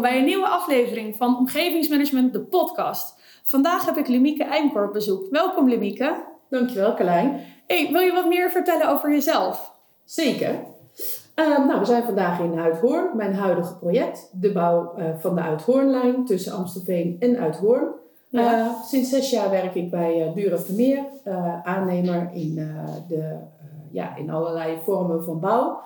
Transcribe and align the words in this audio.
welkom 0.00 0.18
bij 0.18 0.28
een 0.28 0.34
nieuwe 0.34 0.48
aflevering 0.48 1.16
van 1.16 1.36
Omgevingsmanagement, 1.36 2.32
de 2.32 2.40
podcast. 2.40 3.20
Vandaag 3.42 3.84
heb 3.84 3.96
ik 3.96 4.08
Lemieke 4.08 4.44
Eimkorp 4.44 4.92
bezoek. 4.92 5.26
Welkom 5.30 5.68
Lemieke. 5.68 6.24
Dankjewel 6.48 6.94
Carlijn. 6.94 7.40
Hey, 7.66 7.88
wil 7.92 8.00
je 8.00 8.12
wat 8.12 8.28
meer 8.28 8.50
vertellen 8.50 8.88
over 8.88 9.10
jezelf? 9.10 9.74
Zeker. 10.04 10.50
Uh, 11.36 11.66
nou, 11.66 11.78
we 11.78 11.84
zijn 11.84 12.02
vandaag 12.02 12.40
in 12.40 12.58
Uithoorn, 12.58 13.16
mijn 13.16 13.34
huidige 13.34 13.76
project. 13.76 14.30
De 14.32 14.52
bouw 14.52 14.94
uh, 14.98 15.04
van 15.18 15.34
de 15.34 15.40
Uithoornlijn 15.40 16.24
tussen 16.24 16.52
Amstelveen 16.52 17.16
en 17.18 17.36
Uithoorn. 17.38 17.88
Ja. 18.28 18.58
Uh, 18.58 18.82
sinds 18.84 19.10
zes 19.10 19.30
jaar 19.30 19.50
werk 19.50 19.74
ik 19.74 19.90
bij 19.90 20.26
uh, 20.26 20.34
Dure 20.34 20.58
Vermeer, 20.58 21.04
aannemer 21.62 22.30
in, 22.32 22.54
de, 23.08 23.36
ja, 23.90 24.16
in 24.16 24.30
allerlei 24.30 24.78
vormen 24.84 25.24
van 25.24 25.40
bouw. 25.40 25.80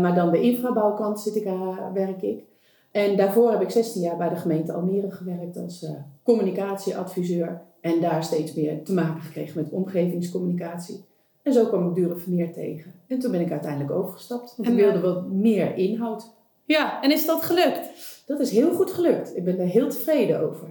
maar 0.00 0.14
dan 0.14 0.30
de 0.30 0.40
infrabouwkant 0.40 1.20
zit 1.20 1.36
ik, 1.36 1.48
werk 1.92 2.22
ik. 2.22 2.46
En 2.90 3.16
daarvoor 3.16 3.50
heb 3.50 3.60
ik 3.60 3.70
16 3.70 4.02
jaar 4.02 4.16
bij 4.16 4.28
de 4.28 4.36
gemeente 4.36 4.72
Almere 4.72 5.10
gewerkt 5.10 5.56
als 5.56 5.82
uh, 5.82 5.90
communicatieadviseur. 6.22 7.60
En 7.80 8.00
daar 8.00 8.24
steeds 8.24 8.54
meer 8.54 8.82
te 8.82 8.94
maken 8.94 9.22
gekregen 9.22 9.62
met 9.62 9.70
omgevingscommunicatie. 9.70 11.04
En 11.42 11.52
zo 11.52 11.66
kwam 11.66 11.88
ik 11.88 11.94
Dure 11.94 12.16
Vermeer 12.16 12.52
tegen. 12.52 12.92
En 13.06 13.18
toen 13.18 13.30
ben 13.30 13.40
ik 13.40 13.50
uiteindelijk 13.50 13.90
overgestapt. 13.90 14.54
Want 14.56 14.68
ik 14.68 14.74
wilde 14.74 15.00
wat 15.00 15.30
meer 15.30 15.76
inhoud. 15.76 16.30
Ja, 16.64 17.02
en 17.02 17.10
is 17.10 17.26
dat 17.26 17.42
gelukt? 17.42 17.90
Dat 18.26 18.40
is 18.40 18.50
heel 18.50 18.74
goed 18.74 18.90
gelukt. 18.90 19.36
Ik 19.36 19.44
ben 19.44 19.58
er 19.58 19.66
heel 19.66 19.88
tevreden 19.88 20.40
over. 20.40 20.68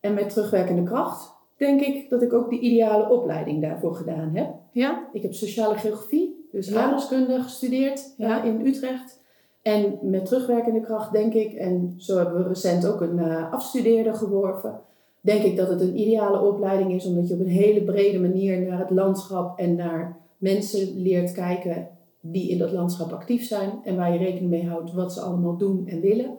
En 0.00 0.14
met 0.14 0.30
terugwerkende 0.30 0.82
kracht 0.82 1.34
denk 1.56 1.80
ik 1.80 2.10
dat 2.10 2.22
ik 2.22 2.32
ook 2.32 2.50
de 2.50 2.58
ideale 2.58 3.08
opleiding 3.08 3.62
daarvoor 3.62 3.94
gedaan 3.94 4.34
heb. 4.34 4.54
Ja? 4.72 5.08
Ik 5.12 5.22
heb 5.22 5.34
sociale 5.34 5.76
geografie, 5.76 6.48
dus 6.52 6.68
ja. 6.68 6.98
gestudeerd 6.98 8.14
ja. 8.16 8.42
in 8.42 8.66
Utrecht. 8.66 9.24
En 9.66 9.98
met 10.02 10.24
terugwerkende 10.24 10.80
kracht 10.80 11.12
denk 11.12 11.34
ik, 11.34 11.52
en 11.52 11.94
zo 11.96 12.16
hebben 12.16 12.42
we 12.42 12.48
recent 12.48 12.86
ook 12.86 13.00
een 13.00 13.18
uh, 13.18 13.52
afstudeerder 13.52 14.14
geworven, 14.14 14.80
denk 15.20 15.42
ik 15.42 15.56
dat 15.56 15.68
het 15.68 15.80
een 15.80 15.98
ideale 15.98 16.40
opleiding 16.40 16.92
is, 16.92 17.06
omdat 17.06 17.28
je 17.28 17.34
op 17.34 17.40
een 17.40 17.46
hele 17.46 17.82
brede 17.82 18.20
manier 18.20 18.60
naar 18.60 18.78
het 18.78 18.90
landschap 18.90 19.58
en 19.58 19.74
naar 19.74 20.16
mensen 20.38 21.02
leert 21.02 21.32
kijken 21.32 21.88
die 22.20 22.50
in 22.50 22.58
dat 22.58 22.72
landschap 22.72 23.12
actief 23.12 23.46
zijn 23.46 23.70
en 23.84 23.96
waar 23.96 24.12
je 24.12 24.18
rekening 24.18 24.50
mee 24.50 24.66
houdt 24.66 24.92
wat 24.92 25.12
ze 25.12 25.20
allemaal 25.20 25.56
doen 25.56 25.86
en 25.86 26.00
willen. 26.00 26.36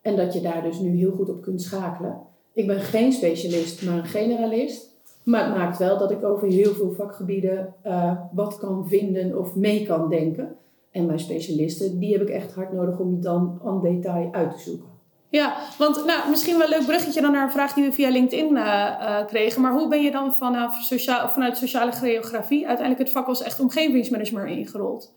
En 0.00 0.16
dat 0.16 0.32
je 0.32 0.40
daar 0.40 0.62
dus 0.62 0.78
nu 0.78 0.96
heel 0.96 1.12
goed 1.12 1.30
op 1.30 1.42
kunt 1.42 1.62
schakelen. 1.62 2.18
Ik 2.52 2.66
ben 2.66 2.80
geen 2.80 3.12
specialist, 3.12 3.86
maar 3.86 3.98
een 3.98 4.04
generalist. 4.04 4.88
Maar 5.24 5.44
het 5.44 5.56
maakt 5.56 5.78
wel 5.78 5.98
dat 5.98 6.10
ik 6.10 6.24
over 6.24 6.48
heel 6.48 6.72
veel 6.72 6.92
vakgebieden 6.92 7.74
uh, 7.86 8.20
wat 8.32 8.58
kan 8.58 8.88
vinden 8.88 9.38
of 9.38 9.56
mee 9.56 9.86
kan 9.86 10.08
denken. 10.08 10.56
En 10.90 11.06
mijn 11.06 11.18
specialisten, 11.18 11.98
die 11.98 12.12
heb 12.12 12.22
ik 12.22 12.28
echt 12.28 12.54
hard 12.54 12.72
nodig 12.72 12.98
om 12.98 13.20
dan 13.20 13.60
aan 13.64 13.80
detail 13.80 14.28
uit 14.32 14.50
te 14.50 14.58
zoeken. 14.58 14.88
Ja, 15.28 15.56
want 15.78 16.04
nou, 16.06 16.30
misschien 16.30 16.58
wel 16.58 16.66
een 16.66 16.78
leuk 16.78 16.86
bruggetje 16.86 17.20
dan 17.20 17.32
naar 17.32 17.44
een 17.44 17.50
vraag 17.50 17.72
die 17.72 17.84
we 17.84 17.92
via 17.92 18.08
LinkedIn 18.08 18.56
uh, 18.56 18.62
uh, 18.62 19.26
kregen. 19.26 19.62
Maar 19.62 19.72
hoe 19.72 19.88
ben 19.88 20.02
je 20.02 20.10
dan 20.10 20.34
vanaf 20.34 20.82
sociaal, 20.82 21.28
vanuit 21.28 21.56
sociale 21.56 21.92
geografie 21.92 22.66
uiteindelijk 22.66 23.06
het 23.06 23.16
vak 23.16 23.26
als 23.26 23.42
echt 23.42 23.60
omgevingsmanager 23.60 24.46
ingerold? 24.46 25.14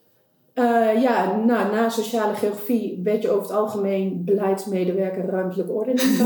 Uh, 0.56 1.02
ja, 1.02 1.36
nou, 1.36 1.72
na 1.76 1.90
sociale 1.90 2.34
geografie 2.34 3.00
werd 3.04 3.22
je 3.22 3.30
over 3.30 3.42
het 3.42 3.52
algemeen 3.52 4.22
beleidsmedewerker 4.26 5.26
ruimtelijke 5.26 5.72
ordening 5.72 6.18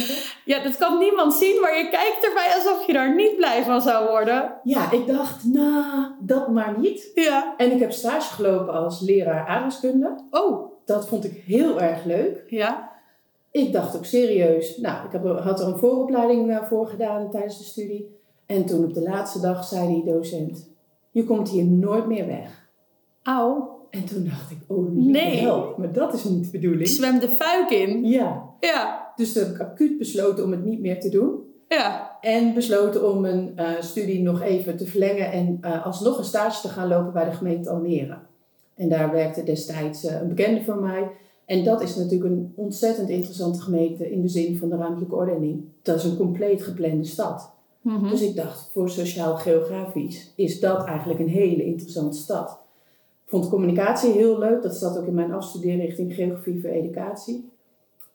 Ja, 0.44 0.62
dat 0.62 0.76
kan 0.76 0.98
niemand 0.98 1.34
zien, 1.34 1.60
maar 1.60 1.76
je 1.76 1.88
kijkt 1.88 2.26
erbij 2.28 2.52
alsof 2.54 2.86
je 2.86 2.92
daar 2.92 3.14
niet 3.14 3.36
blij 3.36 3.62
van 3.62 3.80
zou 3.80 4.08
worden. 4.08 4.60
Ja, 4.62 4.92
ik 4.92 5.06
dacht, 5.06 5.44
nou, 5.44 6.06
dat 6.20 6.48
maar 6.48 6.78
niet. 6.78 7.10
Ja. 7.14 7.54
En 7.56 7.72
ik 7.72 7.80
heb 7.80 7.92
stage 7.92 8.34
gelopen 8.34 8.74
als 8.74 9.00
leraar 9.00 9.46
aardrijkskunde. 9.46 10.18
Oh. 10.30 10.72
Dat 10.84 11.08
vond 11.08 11.24
ik 11.24 11.42
heel 11.46 11.80
erg 11.80 12.04
leuk. 12.04 12.44
Ja. 12.46 12.90
Ik 13.50 13.72
dacht 13.72 13.96
ook 13.96 14.04
serieus, 14.04 14.76
nou, 14.76 15.06
ik 15.06 15.12
heb, 15.12 15.38
had 15.38 15.60
er 15.60 15.66
een 15.66 15.78
vooropleiding 15.78 16.60
voor 16.68 16.86
gedaan 16.86 17.30
tijdens 17.30 17.58
de 17.58 17.64
studie. 17.64 18.20
En 18.46 18.66
toen 18.66 18.84
op 18.84 18.94
de 18.94 19.02
laatste 19.02 19.40
dag 19.40 19.64
zei 19.64 19.88
die 19.88 20.04
docent, 20.04 20.70
je 21.10 21.24
komt 21.24 21.48
hier 21.48 21.64
nooit 21.64 22.06
meer 22.06 22.26
weg. 22.26 22.70
Auw. 23.22 23.80
En 23.92 24.04
toen 24.04 24.24
dacht 24.24 24.50
ik, 24.50 24.58
oh 24.66 24.90
nee. 24.90 25.36
help, 25.36 25.76
maar 25.76 25.92
dat 25.92 26.14
is 26.14 26.24
niet 26.24 26.44
de 26.44 26.50
bedoeling. 26.50 26.88
Zwem 26.88 27.18
de 27.18 27.28
fuik 27.28 27.70
in. 27.70 28.04
Ja. 28.04 28.42
Ja. 28.60 29.12
Dus 29.16 29.32
toen 29.32 29.42
heb 29.42 29.54
ik 29.54 29.60
acuut 29.60 29.98
besloten 29.98 30.44
om 30.44 30.50
het 30.50 30.64
niet 30.64 30.80
meer 30.80 31.00
te 31.00 31.08
doen. 31.08 31.40
Ja. 31.68 32.18
En 32.20 32.54
besloten 32.54 33.10
om 33.10 33.20
mijn 33.20 33.52
uh, 33.56 33.70
studie 33.80 34.22
nog 34.22 34.42
even 34.42 34.76
te 34.76 34.86
verlengen 34.86 35.32
en 35.32 35.58
uh, 35.64 35.86
alsnog 35.86 36.18
een 36.18 36.24
stage 36.24 36.60
te 36.60 36.68
gaan 36.68 36.88
lopen 36.88 37.12
bij 37.12 37.24
de 37.24 37.32
gemeente 37.32 37.70
Almere. 37.70 38.18
En 38.74 38.88
daar 38.88 39.10
werkte 39.12 39.42
destijds 39.42 40.04
uh, 40.04 40.20
een 40.20 40.28
bekende 40.28 40.64
van 40.64 40.80
mij. 40.80 41.10
En 41.44 41.64
dat 41.64 41.82
is 41.82 41.96
natuurlijk 41.96 42.30
een 42.30 42.52
ontzettend 42.56 43.08
interessante 43.08 43.60
gemeente 43.60 44.12
in 44.12 44.22
de 44.22 44.28
zin 44.28 44.58
van 44.58 44.68
de 44.68 44.76
ruimtelijke 44.76 45.14
ordening. 45.14 45.64
Dat 45.82 45.96
is 45.96 46.04
een 46.04 46.16
compleet 46.16 46.62
geplande 46.62 47.04
stad. 47.04 47.50
Mm 47.80 47.96
-hmm. 47.96 48.10
Dus 48.10 48.22
ik 48.22 48.36
dacht, 48.36 48.70
voor 48.72 48.90
sociaal-geografisch 48.90 50.32
is 50.36 50.60
dat 50.60 50.84
eigenlijk 50.84 51.20
een 51.20 51.28
hele 51.28 51.64
interessante 51.64 52.16
stad. 52.16 52.61
Ik 53.32 53.38
vond 53.38 53.50
communicatie 53.50 54.12
heel 54.12 54.38
leuk. 54.38 54.62
Dat 54.62 54.74
zat 54.74 54.98
ook 54.98 55.06
in 55.06 55.14
mijn 55.14 55.32
afstudeerrichting 55.32 56.14
Geografie 56.14 56.60
voor 56.60 56.70
Educatie. 56.70 57.52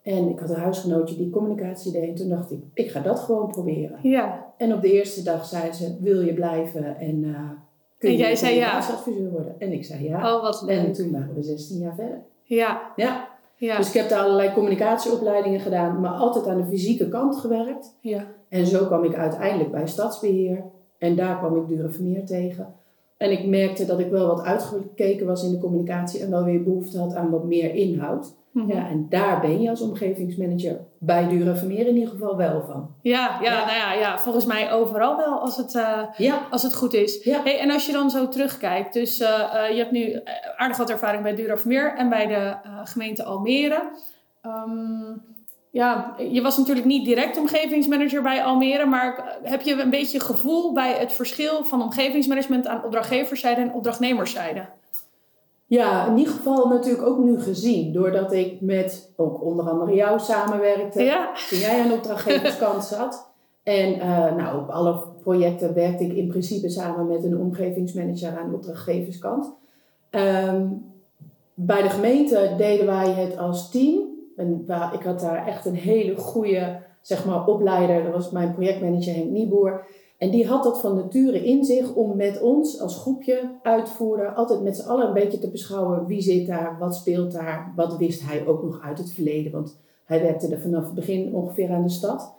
En 0.01 0.29
ik 0.29 0.39
had 0.39 0.50
een 0.50 0.55
huisgenootje 0.55 1.16
die 1.16 1.29
communicatie 1.29 1.91
deed. 1.91 2.09
En 2.09 2.16
toen 2.16 2.29
dacht 2.29 2.51
ik, 2.51 2.59
ik 2.73 2.91
ga 2.91 3.00
dat 3.00 3.19
gewoon 3.19 3.47
proberen. 3.47 4.00
Ja. 4.01 4.45
En 4.57 4.73
op 4.73 4.81
de 4.81 4.91
eerste 4.91 5.23
dag 5.23 5.45
zei 5.45 5.73
ze, 5.73 5.97
wil 6.01 6.22
je 6.22 6.33
blijven? 6.33 6.97
En, 6.97 7.23
uh, 7.23 7.39
kun 7.97 8.09
en 8.09 8.16
je 8.16 8.17
jij 8.22 8.35
zei 8.35 8.55
ja. 8.55 8.78
adviseur 8.78 9.31
worden? 9.31 9.55
En 9.59 9.72
ik 9.72 9.85
zei 9.85 10.03
ja. 10.03 10.35
Oh, 10.35 10.41
wat 10.41 10.61
leuk. 10.61 10.78
En 10.78 10.94
toen 10.94 11.11
waren 11.11 11.34
we 11.34 11.44
16 11.44 11.79
jaar 11.79 11.95
verder. 11.95 12.22
Ja. 12.44 12.91
Ja. 12.95 13.28
ja. 13.55 13.78
Dus 13.78 13.88
ik 13.88 13.94
heb 13.94 14.09
daar 14.09 14.23
allerlei 14.23 14.53
communicatieopleidingen 14.53 15.59
gedaan, 15.59 15.99
maar 15.99 16.11
altijd 16.11 16.47
aan 16.47 16.61
de 16.61 16.67
fysieke 16.67 17.09
kant 17.09 17.35
gewerkt. 17.35 17.95
Ja. 17.99 18.28
En 18.49 18.66
zo 18.66 18.85
kwam 18.85 19.03
ik 19.03 19.16
uiteindelijk 19.16 19.72
bij 19.72 19.88
Stadsbeheer. 19.88 20.63
En 20.97 21.16
daar 21.16 21.38
kwam 21.38 21.55
ik 21.55 21.67
Dure 21.67 21.89
Vermeer 21.89 22.25
tegen. 22.25 22.75
En 23.17 23.31
ik 23.31 23.45
merkte 23.45 23.85
dat 23.85 24.00
ik 24.00 24.09
wel 24.09 24.28
wat 24.28 24.45
uitgekeken 24.45 25.25
was 25.25 25.44
in 25.44 25.51
de 25.51 25.57
communicatie 25.57 26.22
en 26.22 26.29
wel 26.29 26.44
weer 26.44 26.63
behoefte 26.63 27.00
had 27.00 27.16
aan 27.16 27.29
wat 27.29 27.44
meer 27.44 27.73
inhoud. 27.73 28.35
-hmm. 28.51 28.72
Ja, 28.72 28.88
en 28.89 29.05
daar 29.09 29.41
ben 29.41 29.61
je 29.61 29.69
als 29.69 29.81
omgevingsmanager 29.81 30.79
bij 30.97 31.28
Dure 31.28 31.55
Vermeer 31.55 31.88
in 31.88 31.95
ieder 31.95 32.09
geval 32.09 32.38
wel 32.38 32.61
van. 32.61 32.95
Ja, 33.01 33.39
ja, 33.41 33.51
ja. 33.51 33.66
Nou 33.66 33.78
ja, 33.78 33.94
ja 33.94 34.19
volgens 34.19 34.45
mij 34.45 34.72
overal 34.72 35.17
wel 35.17 35.39
als 35.39 35.57
het, 35.57 35.73
uh, 35.73 36.03
ja. 36.17 36.47
als 36.50 36.63
het 36.63 36.75
goed 36.75 36.94
is. 36.94 37.23
Ja. 37.23 37.44
Hey, 37.44 37.59
en 37.59 37.72
als 37.72 37.85
je 37.85 37.91
dan 37.91 38.09
zo 38.09 38.28
terugkijkt, 38.28 38.94
dus 38.94 39.22
uh, 39.22 39.28
uh, 39.28 39.69
je 39.69 39.78
hebt 39.78 39.91
nu 39.91 40.22
aardig 40.55 40.78
wat 40.78 40.89
ervaring 40.89 41.23
bij 41.23 41.35
Dure 41.35 41.57
Vermeer 41.57 41.95
en 41.95 42.09
bij 42.09 42.28
de 42.28 42.55
gemeente 42.84 43.23
Almere. 43.23 43.91
Um, 44.45 45.22
ja, 45.78 46.16
je 46.32 46.42
was 46.42 46.58
natuurlijk 46.58 46.86
niet 46.86 47.06
direct 47.06 47.38
omgevingsmanager 47.38 48.22
bij 48.22 48.44
Almere, 48.44 48.86
maar 48.86 49.38
heb 49.44 49.62
je 49.62 49.82
een 49.82 49.90
beetje 49.90 50.20
gevoel 50.20 50.74
bij 50.74 50.94
het 50.94 51.14
verschil 51.14 51.64
van 51.64 51.82
omgevingsmanagement 51.82 52.68
aan 52.68 52.84
opdrachtgeverszijde 52.84 53.62
en 53.62 53.74
opdrachtnemerszijde? 53.74 54.66
Ja, 55.66 56.08
in 56.08 56.18
ieder 56.18 56.34
geval 56.34 56.68
natuurlijk 56.68 57.06
ook 57.06 57.18
nu 57.18 57.40
gezien, 57.40 57.94
doordat 57.94 58.34
ik 58.34 58.62
met 58.62 59.12
ook 59.16 59.44
onder 59.44 59.70
andere 59.70 59.94
jou 59.94 60.20
samenwerkte, 60.20 61.04
ja. 61.04 61.30
toen 61.50 61.60
jij 61.60 61.82
aan 61.82 61.88
de 61.88 61.94
opdrachtgeverskant 61.94 62.84
zat. 62.84 63.26
En 63.64 63.96
uh, 63.96 64.36
nou, 64.36 64.62
op 64.62 64.70
alle 64.70 65.00
projecten 65.22 65.74
werkte 65.74 66.04
ik 66.04 66.14
in 66.14 66.28
principe 66.28 66.70
samen 66.70 67.08
met 67.08 67.24
een 67.24 67.38
omgevingsmanager 67.38 68.38
aan 68.38 68.50
de 68.50 68.56
opdrachtgeverskant. 68.56 69.52
Um, 70.12 70.86
bij 71.54 71.82
de 71.82 71.90
gemeente 71.90 72.54
deden 72.58 72.86
wij 72.86 73.09
het 73.09 73.38
als 73.38 73.72
team. 73.72 74.16
En 74.38 74.66
ik 74.94 75.03
had 75.03 75.20
daar 75.20 75.48
echt 75.48 75.66
een 75.66 75.75
hele 75.75 76.16
goede 76.16 76.79
zeg 77.02 77.26
maar, 77.26 77.47
opleider. 77.47 78.03
Dat 78.03 78.14
was 78.14 78.32
mijn 78.32 78.53
projectmanager 78.53 79.14
Henk 79.14 79.29
Nieboer. 79.29 79.85
En 80.17 80.29
die 80.29 80.47
had 80.47 80.64
dat 80.64 80.79
van 80.79 80.96
nature 80.96 81.46
in 81.46 81.64
zich 81.64 81.94
om 81.94 82.16
met 82.16 82.41
ons 82.41 82.82
als 82.82 83.00
groepje 83.00 83.52
uitvoerder 83.61 84.34
altijd 84.34 84.61
met 84.61 84.78
z'n 84.78 84.88
allen 84.88 85.08
een 85.08 85.14
beetje 85.14 85.40
te 85.40 85.50
beschouwen 85.50 86.06
wie 86.06 86.22
zit 86.22 86.47
daar, 86.47 86.78
wat 86.79 86.96
speelt 86.96 87.32
daar, 87.32 87.73
wat 87.76 87.97
wist 87.97 88.22
hij 88.28 88.47
ook 88.47 88.64
nog 88.64 88.82
uit 88.82 88.97
het 88.97 89.11
verleden. 89.11 89.52
Want 89.52 89.78
hij 90.06 90.22
werkte 90.22 90.47
er 90.47 90.61
vanaf 90.61 90.84
het 90.84 90.94
begin 90.94 91.34
ongeveer 91.34 91.70
aan 91.70 91.84
de 91.84 91.90
stad. 91.90 92.35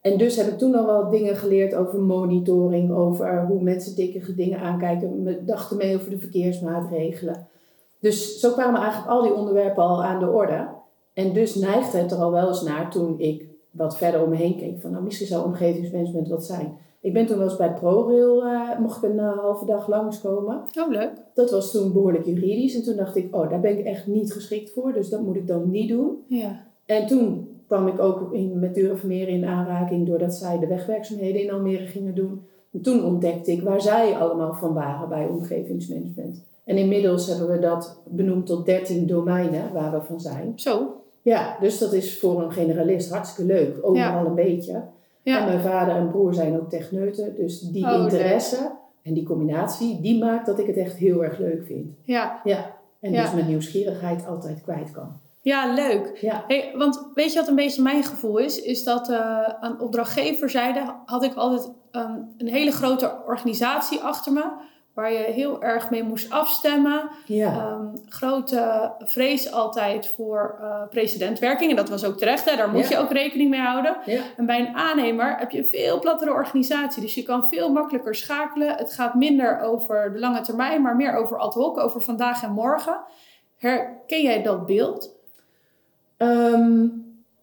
En 0.00 0.18
dus 0.18 0.36
heb 0.36 0.46
ik 0.46 0.58
toen 0.58 0.74
al 0.74 0.86
wel 0.86 1.10
dingen 1.10 1.36
geleerd 1.36 1.74
over 1.74 2.00
monitoring, 2.00 2.92
over 2.92 3.46
hoe 3.46 3.62
mensen 3.62 3.96
dikke 3.96 4.34
dingen 4.34 4.58
aankijken. 4.58 5.24
We 5.24 5.44
dachten 5.44 5.76
mee 5.76 5.96
over 5.96 6.10
de 6.10 6.18
verkeersmaatregelen. 6.18 7.46
Dus 7.98 8.40
zo 8.40 8.52
kwamen 8.52 8.80
eigenlijk 8.80 9.10
al 9.10 9.22
die 9.22 9.34
onderwerpen 9.34 9.82
al 9.82 10.04
aan 10.04 10.18
de 10.18 10.30
orde. 10.30 10.68
En 11.14 11.32
dus 11.32 11.54
neigde 11.54 11.98
het 11.98 12.12
er 12.12 12.18
al 12.18 12.32
wel 12.32 12.48
eens 12.48 12.62
naar 12.62 12.90
toen 12.90 13.20
ik 13.20 13.48
wat 13.70 13.96
verder 13.96 14.22
om 14.22 14.28
me 14.28 14.36
heen 14.36 14.56
keek. 14.56 14.80
Van 14.80 14.90
nou, 14.90 15.04
misschien 15.04 15.26
zou 15.26 15.44
omgevingsmanagement 15.44 16.28
wat 16.28 16.44
zijn. 16.44 16.76
Ik 17.00 17.12
ben 17.12 17.26
toen 17.26 17.38
wel 17.38 17.48
eens 17.48 17.56
bij 17.56 17.72
ProRail, 17.72 18.46
uh, 18.46 18.78
mocht 18.78 19.02
ik 19.02 19.10
een 19.10 19.16
uh, 19.16 19.38
halve 19.38 19.64
dag 19.64 19.88
langskomen. 19.88 20.62
Oh, 20.78 20.90
leuk. 20.90 21.12
Dat 21.34 21.50
was 21.50 21.72
toen 21.72 21.92
behoorlijk 21.92 22.24
juridisch. 22.24 22.74
En 22.74 22.82
toen 22.82 22.96
dacht 22.96 23.16
ik, 23.16 23.36
oh, 23.36 23.50
daar 23.50 23.60
ben 23.60 23.78
ik 23.78 23.84
echt 23.84 24.06
niet 24.06 24.32
geschikt 24.32 24.72
voor. 24.72 24.92
Dus 24.92 25.08
dat 25.08 25.22
moet 25.22 25.36
ik 25.36 25.46
dan 25.46 25.70
niet 25.70 25.88
doen. 25.88 26.16
Ja. 26.26 26.66
En 26.86 27.06
toen 27.06 27.48
kwam 27.66 27.86
ik 27.86 28.00
ook 28.00 28.32
in, 28.32 28.58
met 28.58 28.74
Dure 28.74 28.96
Vermeer 28.96 29.28
in 29.28 29.44
aanraking... 29.44 30.06
doordat 30.06 30.34
zij 30.34 30.58
de 30.58 30.66
wegwerkzaamheden 30.66 31.42
in 31.42 31.50
Almere 31.50 31.86
gingen 31.86 32.14
doen. 32.14 32.42
En 32.72 32.82
toen 32.82 33.04
ontdekte 33.04 33.52
ik 33.52 33.62
waar 33.62 33.80
zij 33.80 34.14
allemaal 34.14 34.54
van 34.54 34.74
waren 34.74 35.08
bij 35.08 35.26
omgevingsmanagement. 35.26 36.44
En 36.64 36.76
inmiddels 36.76 37.26
hebben 37.26 37.50
we 37.50 37.58
dat 37.58 38.02
benoemd 38.10 38.46
tot 38.46 38.66
13 38.66 39.06
domeinen 39.06 39.72
waar 39.72 39.92
we 39.92 40.02
van 40.02 40.20
zijn. 40.20 40.52
Zo. 40.56 41.01
Ja, 41.22 41.56
dus 41.60 41.78
dat 41.78 41.92
is 41.92 42.18
voor 42.20 42.42
een 42.42 42.52
generalist 42.52 43.10
hartstikke 43.12 43.52
leuk. 43.52 43.76
Overal 43.82 44.26
een 44.26 44.34
beetje. 44.34 44.82
Ja. 45.22 45.38
En 45.38 45.44
mijn 45.44 45.60
vader 45.60 45.96
en 45.96 46.10
broer 46.10 46.34
zijn 46.34 46.56
ook 46.60 46.70
techneuten. 46.70 47.34
Dus 47.36 47.60
die 47.60 47.84
Oh, 47.86 48.02
interesse 48.02 48.70
en 49.02 49.14
die 49.14 49.24
combinatie, 49.24 50.00
die 50.00 50.24
maakt 50.24 50.46
dat 50.46 50.58
ik 50.58 50.66
het 50.66 50.76
echt 50.76 50.96
heel 50.96 51.24
erg 51.24 51.38
leuk 51.38 51.64
vind. 51.66 51.90
Ja. 52.04 52.40
Ja. 52.44 52.74
En 53.00 53.12
Ja. 53.12 53.22
dus 53.22 53.32
mijn 53.32 53.46
nieuwsgierigheid 53.46 54.26
altijd 54.26 54.62
kwijt 54.62 54.90
kan. 54.90 55.20
ja, 55.40 55.74
leuk. 55.74 56.18
Ja. 56.20 56.44
Hey, 56.46 56.72
want 56.76 57.06
weet 57.14 57.32
je 57.32 57.38
wat 57.38 57.48
een 57.48 57.54
beetje 57.54 57.82
mijn 57.82 58.02
gevoel 58.04 58.38
is? 58.38 58.60
Is 58.62 58.84
dat 58.84 59.08
eh 59.10 59.42
aan 59.60 59.80
opdrachtgeverzijde 59.80 60.94
had 61.04 61.22
ik 61.22 61.34
altijd 61.34 61.70
ehm, 61.90 62.18
een 62.38 62.48
hele 62.48 62.70
grote 62.72 63.22
organisatie 63.26 64.00
achter 64.00 64.32
me. 64.32 64.44
Waar 64.94 65.12
je 65.12 65.18
heel 65.18 65.62
erg 65.62 65.90
mee 65.90 66.02
moest 66.02 66.30
afstemmen. 66.30 67.08
Ja. 67.26 67.46
Ehm, 67.58 67.86
grote 68.08 68.92
vrees 68.98 69.52
altijd 69.52 70.06
voor 70.06 70.58
eh 70.60 70.82
precedentwerking. 70.90 71.70
En 71.70 71.76
dat 71.76 71.88
was 71.88 72.04
ook 72.04 72.18
terecht, 72.18 72.50
hè? 72.50 72.56
daar 72.56 72.68
moet 72.70 72.88
Ja. 72.88 72.96
je 72.98 73.04
ook 73.04 73.12
rekening 73.12 73.50
mee 73.50 73.60
houden. 73.60 73.96
ja. 74.06 74.20
En 74.36 74.46
bij 74.46 74.60
een 74.60 74.74
aannemer 74.76 75.36
heb 75.38 75.50
je 75.50 75.58
een 75.58 75.66
veel 75.66 75.98
plattere 76.00 76.32
organisatie. 76.32 77.02
Dus 77.02 77.14
je 77.14 77.22
kan 77.22 77.48
veel 77.48 77.72
makkelijker 77.72 78.14
schakelen. 78.14 78.74
Het 78.76 78.92
gaat 78.92 79.14
minder 79.14 79.60
over 79.60 80.12
de 80.12 80.18
lange 80.18 80.40
termijn, 80.40 80.82
maar 80.82 80.96
meer 80.96 81.16
over 81.16 81.38
ad 81.38 81.54
hoc, 81.54 81.78
over 81.78 82.00
vandaag 82.00 82.42
en 82.42 82.52
morgen. 82.52 83.00
Herken 83.56 84.22
jij 84.22 84.42
dat 84.42 84.66
beeld? 84.66 85.14
Ehm, 86.16 86.86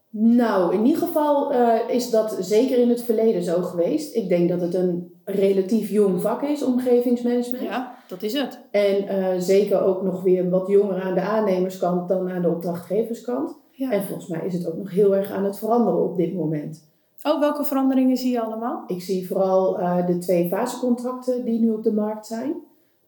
nou, 0.09 0.73
in 0.73 0.85
ieder 0.85 1.01
geval 1.01 1.51
eh, 1.53 1.95
is 1.95 2.09
dat 2.09 2.37
zeker 2.39 2.77
in 2.77 2.89
het 2.89 3.03
verleden 3.03 3.43
zo 3.43 3.61
geweest. 3.61 4.15
Ik 4.15 4.29
denk 4.29 4.49
dat 4.49 4.61
het 4.61 4.73
een 4.73 5.18
relatief 5.31 5.89
jong 5.89 6.21
vak 6.21 6.41
is, 6.41 6.63
omgevingsmanagement. 6.63 7.63
Ja, 7.63 7.95
dat 8.07 8.23
is 8.23 8.33
het. 8.33 8.59
En 8.71 9.07
eh, 9.07 9.39
zeker 9.39 9.81
ook 9.81 10.03
nog 10.03 10.23
weer 10.23 10.49
wat 10.49 10.67
jonger 10.67 11.01
aan 11.01 11.13
de 11.13 11.21
aannemerskant 11.21 12.07
dan 12.07 12.29
aan 12.29 12.41
de 12.41 12.49
opdrachtgeverskant. 12.49 13.57
Ja. 13.71 13.91
En 13.91 14.03
volgens 14.03 14.27
mij 14.27 14.45
is 14.45 14.53
het 14.53 14.67
ook 14.67 14.77
nog 14.77 14.91
heel 14.91 15.15
erg 15.15 15.31
aan 15.31 15.43
het 15.43 15.57
veranderen 15.57 16.03
op 16.03 16.15
dit 16.17 16.33
moment. 16.33 16.87
Oh, 17.23 17.39
welke 17.39 17.63
veranderingen 17.63 18.17
zie 18.17 18.31
je 18.31 18.41
allemaal? 18.41 18.83
Ik 18.87 19.01
zie 19.01 19.27
vooral 19.27 19.79
eh, 19.79 20.05
de 20.07 20.17
twee 20.17 20.47
fasecontracten 20.47 21.45
die 21.45 21.59
nu 21.59 21.69
op 21.69 21.83
de 21.83 21.93
markt 21.93 22.25
zijn. 22.25 22.53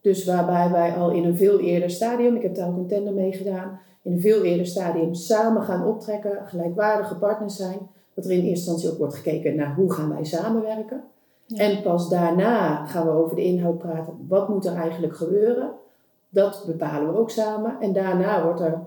Dus 0.01 0.25
waarbij 0.25 0.71
wij 0.71 0.93
al 0.95 1.11
in 1.11 1.23
een 1.23 1.35
veel 1.35 1.59
eerder 1.59 1.89
stadium, 1.89 2.35
ik 2.35 2.41
heb 2.41 2.55
daar 2.55 2.67
ook 2.67 2.77
een 2.77 2.87
tender 2.87 3.13
mee 3.13 3.31
gedaan, 3.31 3.79
in 4.01 4.11
een 4.11 4.21
veel 4.21 4.43
eerder 4.43 4.65
stadium 4.65 5.13
samen 5.13 5.61
gaan 5.61 5.85
optrekken, 5.85 6.39
gelijkwaardige 6.45 7.15
partners 7.15 7.55
zijn. 7.55 7.77
Dat 8.13 8.25
er 8.25 8.31
in 8.31 8.37
eerste 8.37 8.49
instantie 8.49 8.91
ook 8.91 8.97
wordt 8.97 9.15
gekeken 9.15 9.55
naar 9.55 9.75
hoe 9.75 9.93
gaan 9.93 10.09
wij 10.09 10.23
samenwerken. 10.23 11.03
Ja. 11.53 11.63
En 11.63 11.81
pas 11.81 12.09
daarna 12.09 12.85
gaan 12.85 13.05
we 13.05 13.11
over 13.11 13.35
de 13.35 13.43
inhoud 13.43 13.77
praten. 13.77 14.25
Wat 14.27 14.49
moet 14.49 14.65
er 14.65 14.75
eigenlijk 14.75 15.15
gebeuren? 15.15 15.71
Dat 16.29 16.63
bepalen 16.67 17.13
we 17.13 17.19
ook 17.19 17.29
samen. 17.29 17.77
En 17.79 17.93
daarna 17.93 18.43
wordt 18.43 18.59
er 18.59 18.79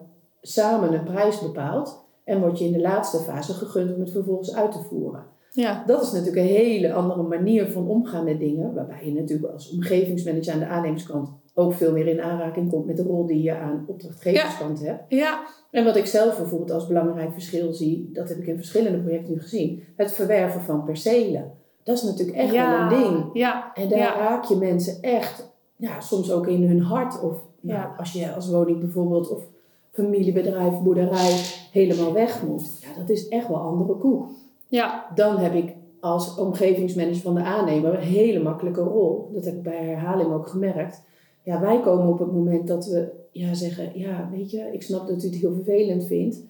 samen 0.43 0.93
een 0.93 1.05
prijs 1.05 1.41
bepaald. 1.41 2.03
En 2.25 2.41
wordt 2.41 2.59
je 2.59 2.65
in 2.65 2.73
de 2.73 2.81
laatste 2.81 3.19
fase 3.19 3.53
gegund 3.53 3.95
om 3.95 4.01
het 4.01 4.11
vervolgens 4.11 4.55
uit 4.55 4.73
te 4.73 4.83
voeren. 4.83 5.23
Ja, 5.51 5.85
Dat 5.87 6.03
is 6.03 6.13
natuurlijk 6.13 6.37
een 6.37 6.55
hele 6.55 6.93
andere 6.93 7.23
manier 7.23 7.67
van 7.67 7.89
omgaan 7.89 8.25
met 8.25 8.39
dingen. 8.39 8.75
Waarbij 8.75 9.05
je 9.05 9.13
natuurlijk 9.13 9.53
als 9.53 9.73
omgevingsmanager 9.73 10.53
aan 10.53 10.59
de 10.59 10.67
aannemerskant 10.67 11.29
ook 11.55 11.73
veel 11.75 11.93
meer 11.93 12.07
in 12.07 12.21
aanraking 12.21 12.71
komt 12.71 12.87
met 12.87 12.97
de 12.97 13.03
rol 13.03 13.27
die 13.27 13.43
je 13.43 13.55
aan 13.55 13.85
opdrachtgeverskant 13.87 14.81
hebt. 14.81 15.03
ja, 15.09 15.47
En 15.71 15.85
wat 15.85 15.97
ik 15.97 16.07
zelf 16.07 16.37
bijvoorbeeld 16.37 16.71
als 16.71 16.87
belangrijk 16.87 17.33
verschil 17.33 17.73
zie, 17.73 18.11
dat 18.13 18.29
heb 18.29 18.39
ik 18.39 18.47
in 18.47 18.57
verschillende 18.57 18.99
projecten 18.99 19.33
nu 19.33 19.41
gezien, 19.41 19.83
het 19.97 20.13
verwerven 20.13 20.61
van 20.61 20.85
percelen. 20.85 21.53
Dat 21.85 21.97
is 21.97 22.03
natuurlijk 22.03 22.39
echt 22.39 22.53
ja, 22.53 22.89
wel 22.89 22.99
een 22.99 23.03
ding. 23.03 23.25
Ja, 23.33 23.71
En 23.75 23.89
daar 23.89 23.99
ja. 23.99 24.17
raak 24.19 24.45
je 24.45 24.57
mensen 24.57 25.03
echt, 25.03 25.53
ja, 25.77 26.01
soms 26.01 26.33
ook 26.33 26.47
in 26.47 26.63
hun 26.69 26.81
hart. 26.81 27.21
Of 27.23 27.39
nou, 27.61 27.79
Ja. 27.79 27.95
als 27.99 28.13
je 28.13 28.35
als 28.35 28.51
woning 28.51 28.81
bijvoorbeeld, 28.81 29.31
of 29.31 29.43
familiebedrijf, 29.93 30.79
boerderij, 30.81 31.33
helemaal 31.73 32.13
weg 32.13 32.43
moet. 32.43 32.79
Ja, 32.81 32.99
dat 33.01 33.09
is 33.11 33.29
echt 33.29 33.49
wel 33.49 33.57
andere 33.59 33.95
koek. 33.99 34.27
ja, 34.69 35.07
Dan 35.15 35.37
heb 35.39 35.55
ik 35.55 35.73
als 36.01 36.35
omgevingsmanager 36.39 37.23
van 37.23 37.35
de 37.35 37.43
aannemer 37.43 37.95
een 37.95 38.01
hele 38.01 38.43
makkelijke 38.43 38.81
rol. 38.81 39.31
Dat 39.35 39.45
heb 39.45 39.55
ik 39.55 39.63
bij 39.63 39.85
herhaling 39.85 40.33
ook 40.33 40.47
gemerkt. 40.47 41.03
Ja, 41.43 41.61
wij 41.61 41.81
komen 41.81 42.09
op 42.09 42.19
het 42.19 42.33
moment 42.33 42.69
dat 42.69 42.87
we 42.87 43.09
ja, 43.31 43.55
zeggen, 43.55 43.91
ja, 43.99 44.29
weet 44.33 44.51
je, 44.51 44.69
ik 44.73 44.83
snap 44.83 45.07
dat 45.07 45.23
u 45.23 45.27
het 45.27 45.37
heel 45.37 45.55
vervelend 45.55 46.07
vindt. 46.07 46.41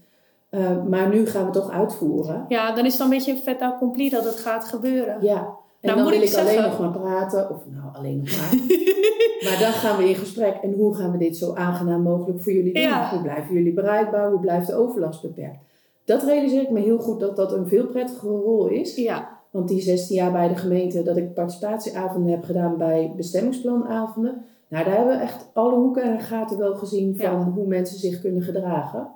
Eh, 0.55 0.83
maar 0.89 1.09
nu 1.09 1.27
gaan 1.27 1.45
we 1.47 1.51
toch 1.53 1.71
uitvoeren. 1.71 2.45
ja, 2.49 2.75
dan 2.75 2.85
is 2.85 2.91
het 2.93 3.01
dan 3.01 3.11
een 3.11 3.17
beetje 3.17 3.37
fait 3.37 3.61
accompli 3.61 4.09
dat 4.09 4.25
het 4.25 4.37
gaat 4.37 4.65
gebeuren. 4.65 5.17
Ja, 5.21 5.37
en 5.37 5.45
Nou, 5.81 5.97
dan 5.97 6.03
moet 6.03 6.13
wil 6.13 6.23
ik 6.23 6.29
ik, 6.29 6.37
alleen 6.39 6.63
nog 6.63 6.79
maar 6.81 6.91
praten. 6.91 7.51
Of 7.51 7.63
nou, 7.67 7.95
alleen 7.97 8.17
nog 8.17 8.37
maar. 8.37 8.55
maar 9.51 9.59
dan 9.61 9.73
gaan 9.73 9.97
we 9.97 10.09
in 10.09 10.15
gesprek. 10.15 10.55
En 10.63 10.73
hoe 10.73 10.95
gaan 10.95 11.13
we 11.13 11.19
dit 11.19 11.37
zo 11.37 11.55
aangenaam 11.55 12.03
mogelijk 12.03 12.43
voor 12.43 12.53
jullie 12.53 12.73
doen? 12.73 12.83
Ja. 12.83 13.11
Hoe 13.11 13.23
blijven 13.23 13.55
jullie 13.55 13.73
bereikbaar? 13.73 14.31
Hoe 14.31 14.41
blijft 14.41 14.67
de 14.67 14.75
overlast 14.75 15.23
beperkt? 15.23 15.59
Dat 16.05 16.23
realiseer 16.23 16.63
ik 16.63 16.71
me 16.71 16.81
heel 16.81 16.99
goed 16.99 17.21
dat 17.21 17.37
dat 17.37 17.53
een 17.53 17.67
veel 17.67 17.87
prettigere 17.87 18.37
rol 18.37 18.67
is. 18.67 18.95
Ja, 18.97 19.29
Want 19.51 19.69
die 19.69 19.81
16 19.81 20.17
jaar 20.17 20.33
bij 20.33 20.49
de 20.49 20.57
gemeente 20.57 21.03
dat 21.03 21.17
ik 21.17 21.35
participatieavonden 21.35 22.31
heb 22.31 22.45
gedaan 22.45 22.77
bij 22.77 23.13
bestemmingsplanavonden. 23.17 24.45
Nou, 24.69 24.85
daar 24.85 24.97
hebben 24.97 25.17
we 25.17 25.23
echt 25.23 25.47
alle 25.53 25.75
hoeken 25.75 26.03
en 26.03 26.21
gaten 26.21 26.59
wel 26.59 26.75
gezien 26.75 27.17
van 27.17 27.25
Ja. 27.39 27.51
hoe 27.55 27.67
mensen 27.67 27.99
zich 27.99 28.21
kunnen 28.21 28.43
gedragen. 28.43 29.09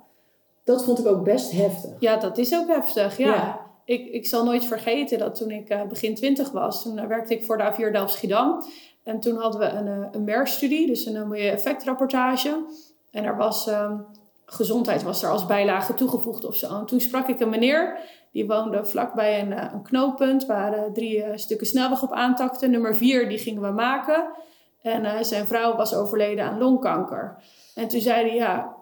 Dat 0.69 0.83
vond 0.83 0.99
ik 0.99 1.07
ook 1.07 1.23
best 1.23 1.51
heftig. 1.51 1.91
ja, 1.99 2.17
dat 2.17 2.37
is 2.37 2.55
ook 2.55 2.67
heftig. 2.67 3.17
Ja. 3.17 3.33
Ja. 3.33 3.59
Ik, 3.85 4.07
ik 4.07 4.27
zal 4.27 4.43
nooit 4.43 4.65
vergeten 4.65 5.19
dat 5.19 5.35
toen 5.35 5.51
ik 5.51 5.69
eh, 5.69 5.83
begin 5.83 6.15
twintig 6.15 6.51
was, 6.51 6.83
toen 6.83 6.97
eh, 6.97 7.07
werkte 7.07 7.33
ik 7.33 7.43
voor 7.43 7.57
de 7.57 7.73
A4 7.73 7.91
Delft 7.91 8.13
Schiedam. 8.13 8.63
En 9.03 9.19
toen 9.19 9.37
hadden 9.37 9.59
we 9.59 9.67
een, 9.67 9.87
eh, 9.87 10.07
een 10.11 10.23
MER-studie, 10.23 10.87
dus 10.87 11.05
een 11.05 11.27
milieu-effectrapportage. 11.27 12.65
En 13.11 13.23
er 13.23 13.37
was, 13.37 13.67
ehm, 13.67 13.97
gezondheid 14.45 15.03
was 15.03 15.23
er 15.23 15.29
als 15.29 15.45
bijlage 15.45 15.93
toegevoegd 15.93 16.45
of 16.45 16.55
zo. 16.55 16.79
En 16.79 16.85
toen 16.85 16.99
sprak 16.99 17.27
ik 17.27 17.39
een 17.39 17.49
meneer, 17.49 17.99
die 18.31 18.47
woonde 18.47 18.85
vlakbij 18.85 19.41
een, 19.41 19.51
een 19.51 19.81
knooppunt 19.83 20.45
waar 20.45 20.91
drie 20.93 21.23
stukken 21.35 21.67
snelweg 21.67 22.03
op 22.03 22.11
aantakten. 22.11 22.71
Nummer 22.71 22.95
vier, 22.95 23.29
die 23.29 23.37
gingen 23.37 23.61
we 23.61 23.71
maken. 23.71 24.27
En 24.81 25.25
zijn 25.25 25.47
vrouw 25.47 25.75
was 25.75 25.95
overleden 25.95 26.45
aan 26.45 26.57
longkanker. 26.57 27.37
En 27.75 27.87
toen 27.87 28.01
zei 28.01 28.27
hij, 28.27 28.35
ja, 28.35 28.77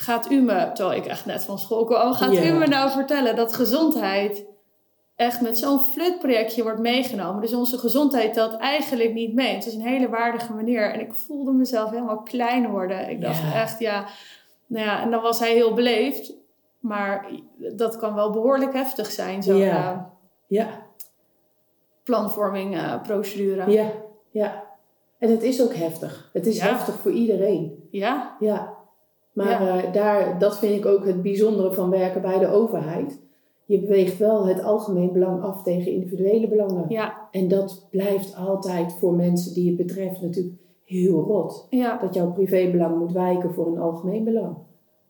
gaat 0.00 0.30
u 0.30 0.40
me, 0.40 0.70
terwijl 0.74 0.98
ik 0.98 1.06
echt 1.06 1.26
net 1.26 1.44
van 1.44 1.58
school 1.58 1.84
kwam, 1.84 2.12
gaat 2.12 2.34
u 2.34 2.52
me 2.52 2.66
nou 2.66 2.90
vertellen 2.90 3.36
dat 3.36 3.52
gezondheid 3.54 4.44
echt 5.16 5.40
met 5.40 5.58
zo'n 5.58 5.80
flutprojectje 5.80 6.62
wordt 6.62 6.78
meegenomen. 6.78 7.40
Dus 7.40 7.54
onze 7.54 7.78
gezondheid 7.78 8.32
telt 8.32 8.56
eigenlijk 8.56 9.12
niet 9.12 9.34
mee. 9.34 9.54
Het 9.54 9.66
is 9.66 9.74
een 9.74 9.80
hele 9.86 10.08
waardige 10.08 10.52
manier. 10.52 10.92
En 10.92 11.00
ik 11.00 11.12
voelde 11.14 11.52
mezelf 11.52 11.90
helemaal 11.90 12.22
klein 12.22 12.70
worden. 12.70 13.10
Ik 13.10 13.20
dacht 13.20 13.42
echt, 13.54 13.78
ja, 13.78 14.04
nou 14.66 14.84
ja, 14.86 15.02
en 15.02 15.10
dan 15.10 15.22
was 15.22 15.38
hij 15.38 15.52
heel 15.52 15.74
beleefd. 15.74 16.32
Maar 16.80 17.26
dat 17.56 17.96
kan 17.96 18.14
wel 18.14 18.30
behoorlijk 18.30 18.72
heftig 18.72 19.10
zijn, 19.10 19.42
zo'n 19.42 19.56
Ja. 19.56 19.92
eh, 19.92 19.98
Ja, 20.46 20.66
planvorming 22.02 23.00
procedure. 23.02 23.70
ja, 23.70 23.90
ja. 24.30 24.64
En 25.18 25.30
het 25.30 25.42
is 25.42 25.62
ook 25.62 25.74
heftig. 25.74 26.30
Het 26.32 26.46
is 26.46 26.56
Ja. 26.56 26.64
heftig 26.64 26.94
voor 26.94 27.10
iedereen. 27.12 27.88
Ja, 27.90 28.36
Ja. 28.40 28.78
Maar 29.32 29.62
Ja. 29.64 29.82
eh, 29.82 29.92
daar, 29.92 30.38
dat 30.38 30.58
vind 30.58 30.76
ik 30.76 30.86
ook 30.86 31.04
het 31.04 31.22
bijzondere 31.22 31.72
van 31.72 31.90
werken 31.90 32.22
bij 32.22 32.38
de 32.38 32.46
overheid. 32.48 33.20
Je 33.64 33.80
beweegt 33.80 34.18
wel 34.18 34.46
het 34.46 34.62
algemeen 34.62 35.12
belang 35.12 35.42
af 35.42 35.62
tegen 35.62 35.92
individuele 35.92 36.48
belangen. 36.48 36.84
ja, 36.88 37.28
En 37.30 37.48
dat 37.48 37.86
blijft 37.90 38.36
altijd 38.36 38.92
voor 38.92 39.12
mensen 39.14 39.54
die 39.54 39.66
het 39.68 39.76
betreft 39.86 40.20
natuurlijk 40.20 40.56
heel 40.84 41.22
rot. 41.22 41.66
ja. 41.70 41.96
Dat 41.96 42.14
jouw 42.14 42.32
privébelang 42.32 42.98
moet 42.98 43.12
wijken 43.12 43.54
voor 43.54 43.66
een 43.66 43.78
algemeen 43.78 44.24
belang. 44.24 44.56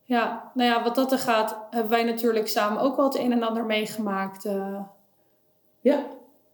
Ja, 0.05 0.51
nou 0.55 0.71
ja, 0.71 0.83
wat 0.83 0.95
dat 0.95 1.13
er 1.13 1.19
gaat, 1.19 1.67
hebben 1.71 1.91
wij 1.91 2.05
natuurlijk 2.05 2.49
samen 2.49 2.83
ook 2.83 2.97
wel 2.97 3.05
het 3.05 3.19
een 3.19 3.33
en 3.33 3.43
ander 3.43 3.67
meegemaakt. 3.67 4.45
eh. 4.45 4.81
Ja. 5.81 6.05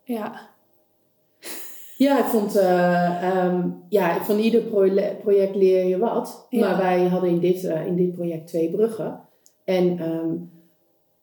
ja, 0.02 0.32
Ja, 1.97 2.19
ik 2.19 2.25
vond, 2.25 2.57
eh, 2.57 3.23
ehm, 3.23 3.69
ja, 3.88 4.21
van 4.25 4.38
ieder 4.38 4.61
proje- 4.62 5.17
project 5.23 5.55
leer 5.57 5.85
je 5.85 5.99
wat. 5.99 6.47
Ja. 6.50 6.61
Maar 6.69 6.76
wij 6.83 7.07
hadden 7.07 7.31
in 7.31 7.38
dit, 7.38 7.65
eh, 7.65 7.87
in 7.87 7.97
dit 7.97 8.12
project 8.12 8.47
twee 8.47 8.71
bruggen. 8.71 9.21
En 9.65 9.99
ehm, 9.99 10.35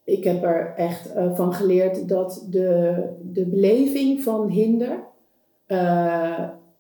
ik 0.04 0.24
heb 0.24 0.44
er 0.44 0.74
echt 0.76 1.14
eh, 1.14 1.36
van 1.36 1.54
geleerd 1.54 2.08
dat 2.10 2.48
de, 2.50 2.96
de 3.22 3.46
beleving 3.46 4.22
van 4.22 4.50
hinder... 4.50 5.12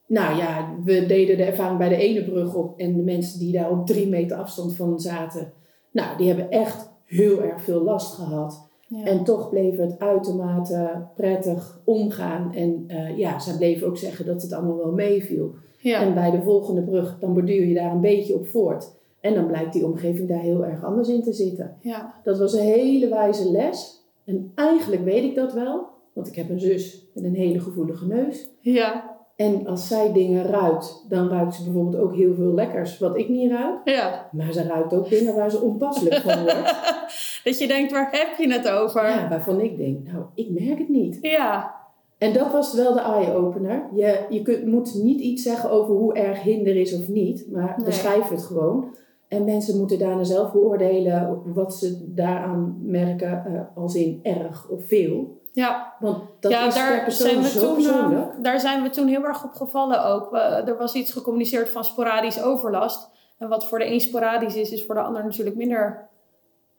nou 0.08 0.38
ja, 0.38 0.76
we 0.84 1.06
deden 1.06 1.38
de 1.38 1.44
ervaring 1.44 1.78
bij 1.78 1.90
de 1.90 1.96
ene 1.96 2.24
brug 2.24 2.54
op. 2.56 2.80
En 2.80 2.96
de 2.96 3.02
mensen 3.02 3.40
die 3.40 3.52
daar 3.52 3.72
op 3.72 3.86
drie 3.86 4.08
meter 4.10 4.38
afstand 4.38 4.76
van 4.76 5.00
zaten... 5.00 5.54
Nou, 5.92 6.18
die 6.18 6.28
hebben 6.28 6.50
echt 6.50 6.92
heel 7.06 7.44
erg 7.44 7.62
veel 7.62 7.82
last 7.84 8.14
gehad. 8.14 8.70
Ja. 8.88 9.04
En 9.04 9.24
toch 9.24 9.50
bleef 9.50 9.78
het 9.78 10.00
uitermate 10.00 11.06
prettig 11.16 11.80
omgaan. 11.84 12.54
En 12.54 12.84
eh, 12.88 13.18
ja, 13.18 13.40
zij 13.40 13.58
bleven 13.58 13.88
ook 13.88 13.98
zeggen 13.98 14.26
dat 14.26 14.42
het 14.42 14.54
allemaal 14.54 14.78
wel 14.78 14.92
meeviel. 14.92 15.54
ja. 15.78 16.02
En 16.02 16.14
bij 16.14 16.32
de 16.32 16.42
volgende 16.42 16.82
brug, 16.82 17.18
dan 17.20 17.34
borduur 17.34 17.66
je 17.66 17.74
daar 17.74 17.92
een 17.92 18.02
beetje 18.02 18.36
op 18.36 18.48
voort. 18.48 18.92
En 19.20 19.34
dan 19.34 19.48
blijkt 19.48 19.74
die 19.74 19.86
omgeving 19.86 20.28
daar 20.28 20.40
heel 20.42 20.66
erg 20.66 20.84
anders 20.84 21.10
in 21.10 21.24
te 21.24 21.34
zitten. 21.34 21.78
ja. 21.82 22.14
Dat 22.24 22.40
was 22.40 22.54
een 22.54 22.64
hele 22.66 23.08
wijze 23.08 23.52
les. 23.52 24.02
En 24.26 24.52
eigenlijk 24.56 25.04
weet 25.04 25.24
ik 25.24 25.36
dat 25.36 25.54
wel. 25.54 25.86
Want 26.14 26.28
ik 26.28 26.36
heb 26.36 26.50
een 26.50 26.60
zus 26.60 27.06
met 27.14 27.24
een 27.24 27.36
hele 27.36 27.60
gevoelige 27.60 28.08
neus. 28.08 28.48
ja. 28.60 29.13
En 29.36 29.68
als 29.68 29.88
zij 29.88 30.14
dingen 30.14 30.46
ruikt, 30.46 31.06
dan 31.10 31.30
ruikt 31.30 31.56
ze 31.56 31.64
bijvoorbeeld 31.64 32.04
ook 32.04 32.16
heel 32.16 32.34
veel 32.34 32.54
lekkers 32.54 33.00
wat 33.00 33.18
ik 33.18 33.30
niet 33.30 33.52
ruik. 33.52 33.80
Ja. 33.84 34.30
Maar 34.32 34.52
ze 34.52 34.64
ruikt 34.64 34.94
ook 34.94 35.10
dingen 35.10 35.36
waar 35.36 35.52
ze 35.52 35.62
onpasselijk 35.62 36.16
van 36.16 36.44
wordt. 36.44 36.76
dat 37.44 37.60
je 37.60 37.68
denkt, 37.68 37.92
waar 37.92 38.10
heb 38.12 38.38
je 38.38 38.54
het 38.54 38.70
over? 38.70 39.06
Ja, 39.10 39.30
waarvan 39.30 39.62
ik 39.62 39.78
denk, 39.78 40.08
nou, 40.12 40.24
ik 40.36 40.50
merk 40.50 40.78
het 40.78 40.90
niet. 40.90 41.18
Ja. 41.22 41.76
En 42.18 42.34
dat 42.34 42.52
was 42.52 42.74
wel 42.74 42.94
de 42.94 43.00
eye-opener. 43.02 43.84
Je, 43.94 44.26
je 44.30 44.42
kunt, 44.42 44.66
moet 44.66 44.94
niet 45.04 45.20
iets 45.20 45.44
zeggen 45.44 45.70
over 45.72 45.94
hoe 45.96 46.14
erg 46.14 46.42
hinder 46.42 46.76
is 46.76 46.96
of 46.96 47.08
niet, 47.08 47.48
maar 47.52 47.74
Nee. 47.78 47.86
beschrijf 47.86 48.30
het 48.30 48.44
gewoon. 48.44 48.96
En 49.34 49.46
mensen 49.46 49.78
moeten 49.78 50.00
daarna 50.00 50.24
zelf 50.24 50.52
beoordelen 50.52 51.42
wat 51.54 51.76
ze 51.76 52.14
daaraan 52.14 52.78
merken 52.82 53.46
eh, 53.46 53.78
als 53.84 53.96
in 53.96 54.20
erg 54.24 54.68
of 54.70 54.86
veel. 54.86 55.42
Ja, 55.52 55.94
Want 56.00 56.18
dat 56.40 56.52
ja 56.52 56.68
is 56.68 56.76
daar, 56.76 57.12
zijn 57.12 57.42
we 57.42 57.48
zo 57.48 57.76
toen, 57.76 58.14
eh, 58.14 58.22
daar 58.42 58.60
zijn 58.60 58.84
we 58.84 58.90
toen 58.90 59.08
heel 59.08 59.24
erg 59.24 59.44
op 59.44 59.52
gevallen 59.52 60.06
ook. 60.06 60.34
Er 60.66 60.78
was 60.78 60.94
iets 60.94 61.12
gecommuniceerd 61.12 61.70
van 61.70 61.84
sporadisch 61.84 62.42
overlast. 62.42 63.10
En 63.38 63.48
wat 63.48 63.66
voor 63.66 63.80
de 63.80 63.86
een 63.86 64.02
sporadisch 64.02 64.56
is, 64.56 64.72
is 64.72 64.86
voor 64.86 64.96
de 64.96 65.02
ander 65.02 65.24
natuurlijk 65.24 65.56
minder 65.56 66.10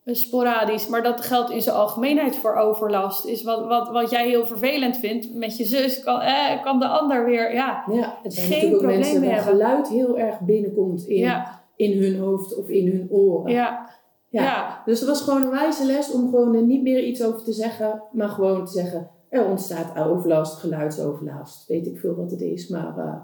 eh, 0.05 0.15
sporadisch. 0.15 0.89
Maar 0.89 1.03
dat 1.03 1.21
geldt 1.21 1.51
in 1.51 1.63
zijn 1.63 1.77
algemeenheid 1.77 2.37
voor 2.37 2.55
overlast. 2.55 3.25
Is 3.25 3.43
wat, 3.43 3.67
wat, 3.67 3.89
wat 3.89 4.11
jij 4.11 4.29
heel 4.29 4.47
vervelend 4.47 4.97
vindt 4.97 5.35
met 5.35 5.57
je 5.57 5.65
zus, 5.65 6.03
kan, 6.03 6.21
eh, 6.21 6.63
kan 6.63 6.79
de 6.79 6.87
ander 6.87 7.25
weer. 7.25 7.55
Ja, 7.55 7.85
Ja, 7.93 8.19
het 8.23 8.35
zijn 8.35 8.47
Geen 8.47 8.55
natuurlijk 8.55 8.75
ook 8.75 8.79
probleem 8.79 9.21
mensen 9.21 9.31
waar 9.31 9.55
geluid 9.55 9.89
heel 9.89 10.19
erg 10.19 10.41
binnenkomt 10.41 11.07
in, 11.07 11.19
ja, 11.19 11.64
in 11.77 12.03
hun 12.03 12.19
hoofd 12.19 12.57
of 12.57 12.69
in 12.69 12.89
hun 12.89 13.07
oren. 13.11 13.53
ja, 13.53 13.91
Ja. 14.29 14.43
ja. 14.43 14.83
Dus 14.85 15.01
het 15.01 15.09
was 15.09 15.21
gewoon 15.21 15.43
een 15.43 15.51
wijze 15.51 15.87
les 15.87 16.13
om 16.13 16.31
gewoon 16.31 16.55
er 16.55 16.63
niet 16.63 16.83
meer 16.83 17.05
iets 17.05 17.25
over 17.25 17.45
te 17.45 17.53
zeggen, 17.53 18.03
maar 18.13 18.29
gewoon 18.29 18.65
te 18.65 18.73
zeggen, 18.73 19.11
er 19.29 19.47
ontstaat 19.47 19.99
overlast, 20.07 20.59
geluidsoverlast, 20.59 21.67
weet 21.67 21.87
ik 21.87 21.99
veel 21.99 22.15
wat 22.15 22.31
het 22.31 22.41
is, 22.41 22.69
maar 22.69 22.99
eh, 22.99 23.17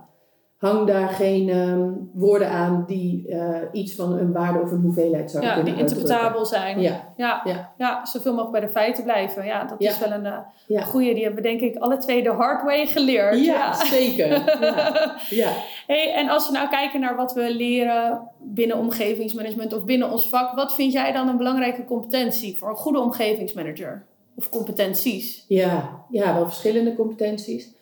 hang 0.61 0.87
daar 0.87 1.09
geen 1.09 1.49
ehm, 1.49 1.91
woorden 2.13 2.49
aan 2.51 2.85
die 2.87 3.29
eh, 3.29 3.57
iets 3.73 3.95
van 3.95 4.13
een 4.19 4.33
waarde 4.33 4.61
of 4.61 4.71
een 4.73 4.81
hoeveelheid 4.81 5.31
zouden 5.31 5.51
Ja, 5.51 5.57
kunnen 5.57 5.75
die 5.75 5.83
interpretabel 5.83 6.45
zijn. 6.47 6.81
Ja, 6.81 7.13
Ja, 7.17 7.41
Ja. 7.45 7.73
ja. 7.77 8.05
zoveel 8.07 8.33
mogelijk 8.35 8.59
bij 8.59 8.67
de 8.67 8.73
feiten 8.73 9.05
blijven. 9.05 9.45
Ja, 9.45 9.65
dat 9.65 9.81
is 9.81 9.99
wel 9.99 10.11
een 10.13 10.27
eh 10.27 10.87
goede. 10.87 11.13
Die 11.15 11.25
hebben 11.25 11.43
we 11.43 11.49
denk 11.49 11.61
ik 11.61 11.77
alle 11.77 11.97
twee 11.99 12.23
de 12.23 12.31
hard 12.31 12.63
way 12.65 12.87
geleerd. 12.87 13.45
ja, 13.45 13.75
zeker. 13.75 14.29
Ja. 14.61 15.15
ja. 15.31 15.51
Hey, 15.87 16.13
en 16.15 16.29
als 16.29 16.47
we 16.47 16.53
nou 16.53 16.69
kijken 16.69 17.01
naar 17.01 17.17
wat 17.17 17.33
we 17.33 17.55
leren 17.55 18.29
binnen 18.39 18.77
omgevingsmanagement 18.77 19.73
of 19.73 19.85
binnen 19.85 20.11
ons 20.11 20.29
vak, 20.29 20.55
wat 20.55 20.75
vind 20.75 20.93
jij 20.93 21.13
dan 21.13 21.29
een 21.29 21.37
belangrijke 21.37 21.85
competentie 21.85 22.57
voor 22.59 22.69
een 22.69 22.77
goede 22.77 23.01
omgevingsmanager? 23.01 24.07
Of 24.37 24.49
competenties? 24.51 25.45
Ja, 25.49 25.91
ja, 26.11 26.35
wel 26.35 26.47
verschillende 26.47 26.95
competenties. 26.95 27.79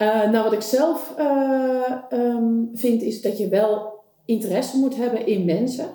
Eh, 0.00 0.30
nou, 0.30 0.44
wat 0.44 0.52
ik 0.52 0.60
zelf 0.60 1.14
eh, 1.16 1.92
ehm, 2.10 2.52
vind, 2.74 3.02
is 3.02 3.22
dat 3.22 3.38
je 3.38 3.48
wel 3.48 3.92
interesse 4.24 4.78
moet 4.78 4.96
hebben 4.96 5.26
in 5.26 5.44
mensen. 5.44 5.86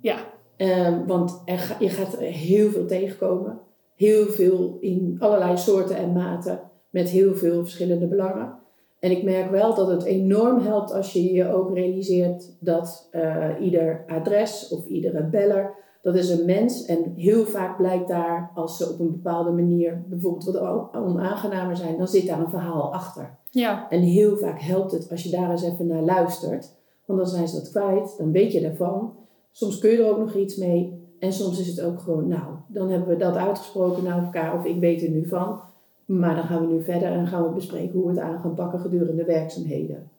Ja, 0.00 0.16
Ehm, 0.56 1.06
want 1.06 1.42
er 1.44 1.58
ga- 1.58 1.76
je 1.78 1.88
gaat 1.88 2.12
er 2.12 2.20
heel 2.20 2.70
veel 2.70 2.86
tegenkomen. 2.86 3.58
Heel 3.94 4.26
veel 4.26 4.76
in 4.80 5.16
allerlei 5.18 5.56
soorten 5.56 5.96
en 5.96 6.12
maten. 6.12 6.60
Met 6.90 7.08
heel 7.08 7.34
veel 7.34 7.60
verschillende 7.62 8.06
belangen. 8.06 8.58
En 8.98 9.10
ik 9.10 9.22
merk 9.22 9.50
wel 9.50 9.74
dat 9.74 9.88
het 9.88 10.04
enorm 10.04 10.58
helpt 10.58 10.92
als 10.92 11.12
je 11.12 11.32
je 11.32 11.52
ook 11.52 11.74
realiseert 11.74 12.56
dat 12.58 13.08
eh, 13.10 13.48
ieder 13.60 14.04
adres 14.06 14.68
of 14.68 14.86
iedere 14.86 15.24
beller, 15.24 15.74
dat 16.02 16.14
is 16.14 16.28
een 16.30 16.44
mens. 16.46 16.84
En 16.84 17.12
heel 17.16 17.44
vaak 17.44 17.76
blijkt 17.76 18.08
daar, 18.08 18.50
als 18.54 18.76
ze 18.76 18.88
op 18.92 19.00
een 19.00 19.10
bepaalde 19.10 19.50
manier 19.50 20.02
bijvoorbeeld 20.06 20.44
wat 20.44 20.60
on- 20.60 21.02
onaangenamer 21.02 21.76
zijn, 21.76 21.98
dan 21.98 22.08
zit 22.08 22.26
daar 22.26 22.40
een 22.40 22.50
verhaal 22.50 22.92
achter. 22.92 23.38
ja, 23.50 23.86
En 23.90 24.00
heel 24.00 24.36
vaak 24.36 24.60
helpt 24.60 24.92
het 24.92 25.10
als 25.10 25.22
je 25.22 25.30
daar 25.30 25.50
eens 25.50 25.62
even 25.62 25.86
naar 25.86 26.02
luistert. 26.02 26.72
Want 27.04 27.18
dan 27.18 27.28
zijn 27.28 27.48
ze 27.48 27.54
dat 27.56 27.70
kwijt, 27.70 28.14
dan 28.18 28.32
weet 28.32 28.52
je 28.52 28.60
daarvan. 28.60 29.12
Soms 29.52 29.78
kun 29.78 29.90
je 29.90 29.96
er 30.02 30.10
ook 30.10 30.18
nog 30.18 30.34
iets 30.34 30.56
mee. 30.56 30.98
En 31.18 31.32
soms 31.32 31.60
is 31.60 31.66
het 31.66 31.80
ook 31.82 32.00
gewoon, 32.00 32.28
nou, 32.28 32.44
dan 32.66 32.88
hebben 32.90 33.08
we 33.08 33.16
dat 33.16 33.36
uitgesproken 33.36 34.02
naar 34.04 34.22
elkaar 34.24 34.54
of 34.58 34.64
ik 34.64 34.80
weet 34.80 35.02
er 35.02 35.10
nu 35.10 35.28
van. 35.28 35.60
Maar 36.04 36.34
dan 36.34 36.44
gaan 36.44 36.66
we 36.66 36.72
nu 36.74 36.82
verder 36.82 37.12
en 37.12 37.26
gaan 37.26 37.42
we 37.42 37.48
bespreken 37.48 37.92
hoe 37.98 38.04
we 38.12 38.20
het 38.20 38.20
aan 38.20 38.40
gaan 38.40 38.54
pakken 38.54 38.80
gedurende 38.80 39.24
werkzaamheden. 39.24 40.10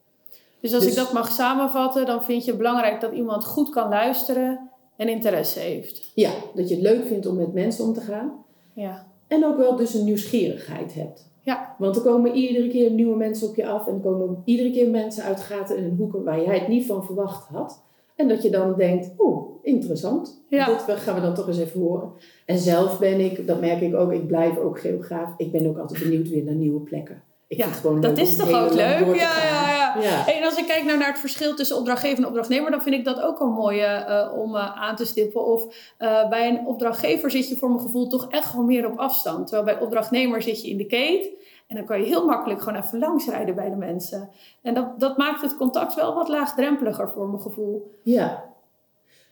dus 0.59 0.73
als 0.73 0.83
Dus- 0.83 0.91
ik 0.91 0.97
dat 0.97 1.13
mag 1.13 1.31
samenvatten, 1.31 2.05
dan 2.05 2.23
vind 2.23 2.43
je 2.43 2.49
het 2.49 2.59
belangrijk 2.59 3.01
dat 3.01 3.11
iemand 3.11 3.45
goed 3.45 3.69
kan 3.69 3.89
luisteren 3.89 4.69
en 5.01 5.09
interesse 5.09 5.59
heeft. 5.59 6.11
Ja, 6.15 6.31
dat 6.55 6.69
je 6.69 6.75
het 6.75 6.83
leuk 6.83 7.05
vindt 7.05 7.25
om 7.25 7.35
met 7.35 7.53
mensen 7.53 7.85
om 7.85 7.93
te 7.93 8.01
gaan. 8.01 8.45
Ja, 8.73 9.07
En 9.27 9.45
ook 9.45 9.57
wel 9.57 9.75
dus 9.75 9.93
een 9.93 10.05
nieuwsgierigheid 10.05 10.93
hebt. 10.93 11.29
Ja. 11.41 11.75
Want 11.77 11.95
er 11.95 12.01
komen 12.01 12.35
iedere 12.35 12.67
keer 12.67 12.91
nieuwe 12.91 13.17
mensen 13.17 13.47
op 13.47 13.55
je 13.55 13.67
af. 13.67 13.87
En 13.87 13.93
er 13.93 13.99
komen 13.99 14.41
iedere 14.45 14.71
keer 14.71 14.89
mensen 14.89 15.23
uit 15.23 15.39
gaten 15.39 15.77
en 15.77 15.95
hoeken 15.97 16.23
waar 16.23 16.43
jij 16.43 16.59
het 16.59 16.67
niet 16.67 16.85
van 16.85 17.05
verwacht 17.05 17.47
had. 17.47 17.83
En 18.15 18.27
dat 18.27 18.43
je 18.43 18.49
dan 18.49 18.75
denkt, 18.77 19.11
oeh, 19.17 19.45
interessant. 19.61 20.43
ja. 20.49 20.65
Dit 20.85 20.95
gaan 20.97 21.15
we 21.15 21.21
dan 21.21 21.33
toch 21.35 21.47
eens 21.47 21.59
even 21.59 21.79
horen. 21.81 22.11
En 22.45 22.57
zelf 22.57 22.99
ben 22.99 23.19
ik, 23.19 23.47
dat 23.47 23.59
merk 23.59 23.81
ik 23.81 23.95
ook, 23.95 24.11
ik 24.11 24.27
blijf 24.27 24.57
ook 24.57 24.79
geograaf. 24.79 25.33
Ik 25.37 25.51
ben 25.51 25.67
ook 25.67 25.77
altijd 25.77 26.03
benieuwd 26.03 26.29
weer 26.29 26.43
naar 26.43 26.55
nieuwe 26.55 26.79
plekken. 26.79 27.23
Ik 27.51 27.57
Ja, 27.57 27.67
gewoon 27.67 28.01
dat 28.01 28.17
is 28.17 28.35
toch 28.35 28.51
ook 28.51 28.73
leuk? 28.73 29.15
Ja, 29.15 29.43
ja, 29.43 29.95
ja. 30.01 30.27
En 30.27 30.43
als 30.43 30.57
ik 30.57 30.65
kijk 30.65 30.83
nou 30.83 30.97
naar 30.97 31.07
het 31.07 31.19
verschil 31.19 31.55
tussen 31.55 31.77
opdrachtgever 31.77 32.17
en 32.17 32.27
opdrachtnemer, 32.27 32.71
dan 32.71 32.81
vind 32.81 32.95
ik 32.95 33.05
dat 33.05 33.21
ook 33.21 33.39
een 33.39 33.51
mooie 33.51 33.85
eh, 33.85 34.37
om 34.37 34.55
eh, 34.55 34.81
aan 34.81 34.95
te 34.95 35.05
stippen. 35.05 35.45
Of 35.45 35.93
eh, 35.97 36.29
bij 36.29 36.49
een 36.49 36.65
opdrachtgever 36.65 37.31
zit 37.31 37.49
je 37.49 37.55
voor 37.55 37.69
mijn 37.69 37.81
gevoel 37.81 38.07
toch 38.07 38.27
echt 38.29 38.45
gewoon 38.45 38.65
meer 38.65 38.91
op 38.91 38.97
afstand. 38.97 39.47
Terwijl 39.47 39.63
bij 39.75 39.85
opdrachtnemer 39.85 40.41
zit 40.41 40.61
je 40.61 40.69
in 40.69 40.77
de 40.77 40.85
keet. 40.85 41.29
En 41.67 41.75
dan 41.75 41.85
kan 41.85 41.99
je 41.99 42.05
heel 42.05 42.25
makkelijk 42.25 42.61
gewoon 42.61 42.81
even 42.81 42.99
langsrijden 42.99 43.55
bij 43.55 43.69
de 43.69 43.75
mensen. 43.75 44.29
En 44.61 44.73
dat, 44.73 44.99
dat 44.99 45.17
maakt 45.17 45.41
het 45.41 45.57
contact 45.57 45.95
wel 45.95 46.13
wat 46.13 46.27
laagdrempeliger 46.27 47.09
voor 47.09 47.27
mijn 47.27 47.41
gevoel. 47.41 47.91
Ja. 48.03 48.43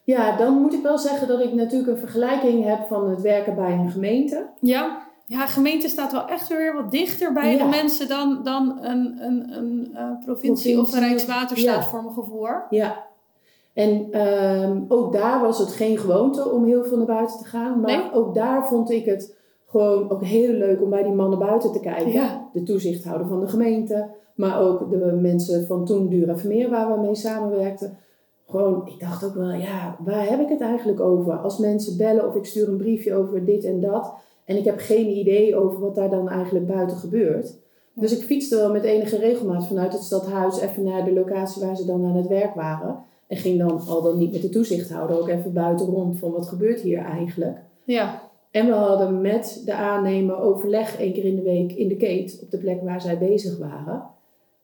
ja, 0.03 0.37
dan 0.37 0.53
moet 0.53 0.73
ik 0.73 0.81
wel 0.81 0.97
zeggen 0.97 1.27
dat 1.27 1.39
ik 1.39 1.53
natuurlijk 1.53 1.91
een 1.91 2.07
vergelijking 2.07 2.63
heb 2.63 2.87
van 2.87 3.09
het 3.09 3.21
werken 3.21 3.55
bij 3.55 3.71
een 3.71 3.91
gemeente. 3.91 4.49
Ja, 4.59 5.08
ja 5.29 5.45
gemeente 5.47 5.87
staat 5.87 6.11
wel 6.11 6.27
echt 6.27 6.47
weer 6.47 6.73
wat 6.73 6.91
dichter 6.91 7.33
bij 7.33 7.51
Ja. 7.51 7.63
de 7.63 7.69
mensen 7.69 8.07
dan, 8.07 8.39
dan 8.43 8.77
een, 8.81 9.17
een, 9.19 9.53
een 9.57 9.89
eh, 9.93 10.11
provincie, 10.25 10.79
of 10.79 10.93
een 10.93 10.99
Rijkswaterstaat 10.99 11.83
ja. 11.83 11.89
voor 11.89 12.01
mijn 12.03 12.13
gevoel. 12.13 12.47
Ja. 12.69 13.07
En 13.73 14.07
ehm, 14.11 14.81
ook 14.87 15.13
daar 15.13 15.41
was 15.41 15.59
het 15.59 15.71
geen 15.71 15.97
gewoonte 15.97 16.49
om 16.49 16.65
heel 16.65 16.83
veel 16.83 16.97
naar 16.97 17.05
buiten 17.05 17.37
te 17.37 17.45
gaan. 17.45 17.79
Maar 17.79 17.97
Nee? 17.97 18.13
ook 18.13 18.33
daar 18.33 18.67
vond 18.67 18.91
ik 18.91 19.05
het 19.05 19.35
gewoon 19.67 20.09
ook 20.09 20.23
heel 20.23 20.53
leuk 20.53 20.81
om 20.81 20.89
bij 20.89 21.03
die 21.03 21.13
mannen 21.13 21.39
buiten 21.39 21.71
te 21.71 21.79
kijken. 21.79 22.11
Ja. 22.11 22.47
De 22.53 22.63
toezichthouder 22.63 23.27
van 23.27 23.39
de 23.39 23.47
gemeente. 23.47 24.07
Maar 24.35 24.59
ook 24.61 24.89
de 24.91 25.17
mensen 25.21 25.65
van 25.67 25.85
toen 25.85 26.07
Dura 26.07 26.37
Vermeer 26.37 26.69
waar 26.69 26.93
we 26.93 27.01
mee 27.01 27.15
samenwerkten. 27.15 27.97
Gewoon, 28.47 28.81
ik 28.87 28.99
dacht 28.99 29.23
ook 29.25 29.33
wel, 29.33 29.51
ja, 29.51 29.95
waar 29.99 30.29
heb 30.29 30.39
ik 30.39 30.49
het 30.49 30.61
eigenlijk 30.61 30.99
over? 30.99 31.37
Als 31.37 31.57
mensen 31.57 31.97
bellen 31.97 32.27
of 32.27 32.35
ik 32.35 32.45
stuur 32.45 32.67
een 32.67 32.77
briefje 32.77 33.15
over 33.15 33.45
dit 33.45 33.63
en 33.63 33.79
dat. 33.81 34.13
En 34.49 34.57
ik 34.57 34.65
heb 34.65 34.79
geen 34.79 35.07
idee 35.07 35.55
over 35.55 35.79
wat 35.79 35.95
daar 35.95 36.09
dan 36.09 36.29
eigenlijk 36.29 36.67
buiten 36.67 36.97
gebeurt. 36.97 37.57
Dus 37.93 38.17
ik 38.17 38.25
fietste 38.25 38.55
wel 38.55 38.71
met 38.71 38.83
enige 38.83 39.17
regelmaat 39.17 39.67
vanuit 39.67 39.93
het 39.93 40.03
stadhuis 40.03 40.59
even 40.59 40.83
naar 40.83 41.05
de 41.05 41.13
locatie 41.13 41.65
waar 41.65 41.75
ze 41.75 41.85
dan 41.85 42.05
aan 42.05 42.15
het 42.15 42.27
werk 42.27 42.55
waren. 42.55 43.03
En 43.27 43.37
ging 43.37 43.59
dan 43.59 43.81
al 43.87 44.01
dan 44.01 44.17
niet 44.17 44.31
met 44.31 44.41
de 44.41 44.49
toezichthouder 44.49 45.19
ook 45.19 45.27
even 45.27 45.53
buiten 45.53 45.85
rond 45.85 46.19
van 46.19 46.31
wat 46.31 46.47
gebeurt 46.47 46.81
hier 46.81 46.99
eigenlijk. 46.99 47.57
Ja, 47.83 48.21
En 48.51 48.65
we 48.65 48.71
hadden 48.71 49.21
met 49.21 49.61
de 49.65 49.73
aannemer 49.73 50.39
overleg 50.39 50.99
één 50.99 51.13
keer 51.13 51.25
in 51.25 51.35
de 51.35 51.41
week 51.41 51.71
in 51.71 51.87
de 51.87 51.97
keet 51.97 52.39
op 52.43 52.51
de 52.51 52.57
plek 52.57 52.81
waar 52.83 53.01
zij 53.01 53.17
bezig 53.17 53.57
waren. 53.57 54.03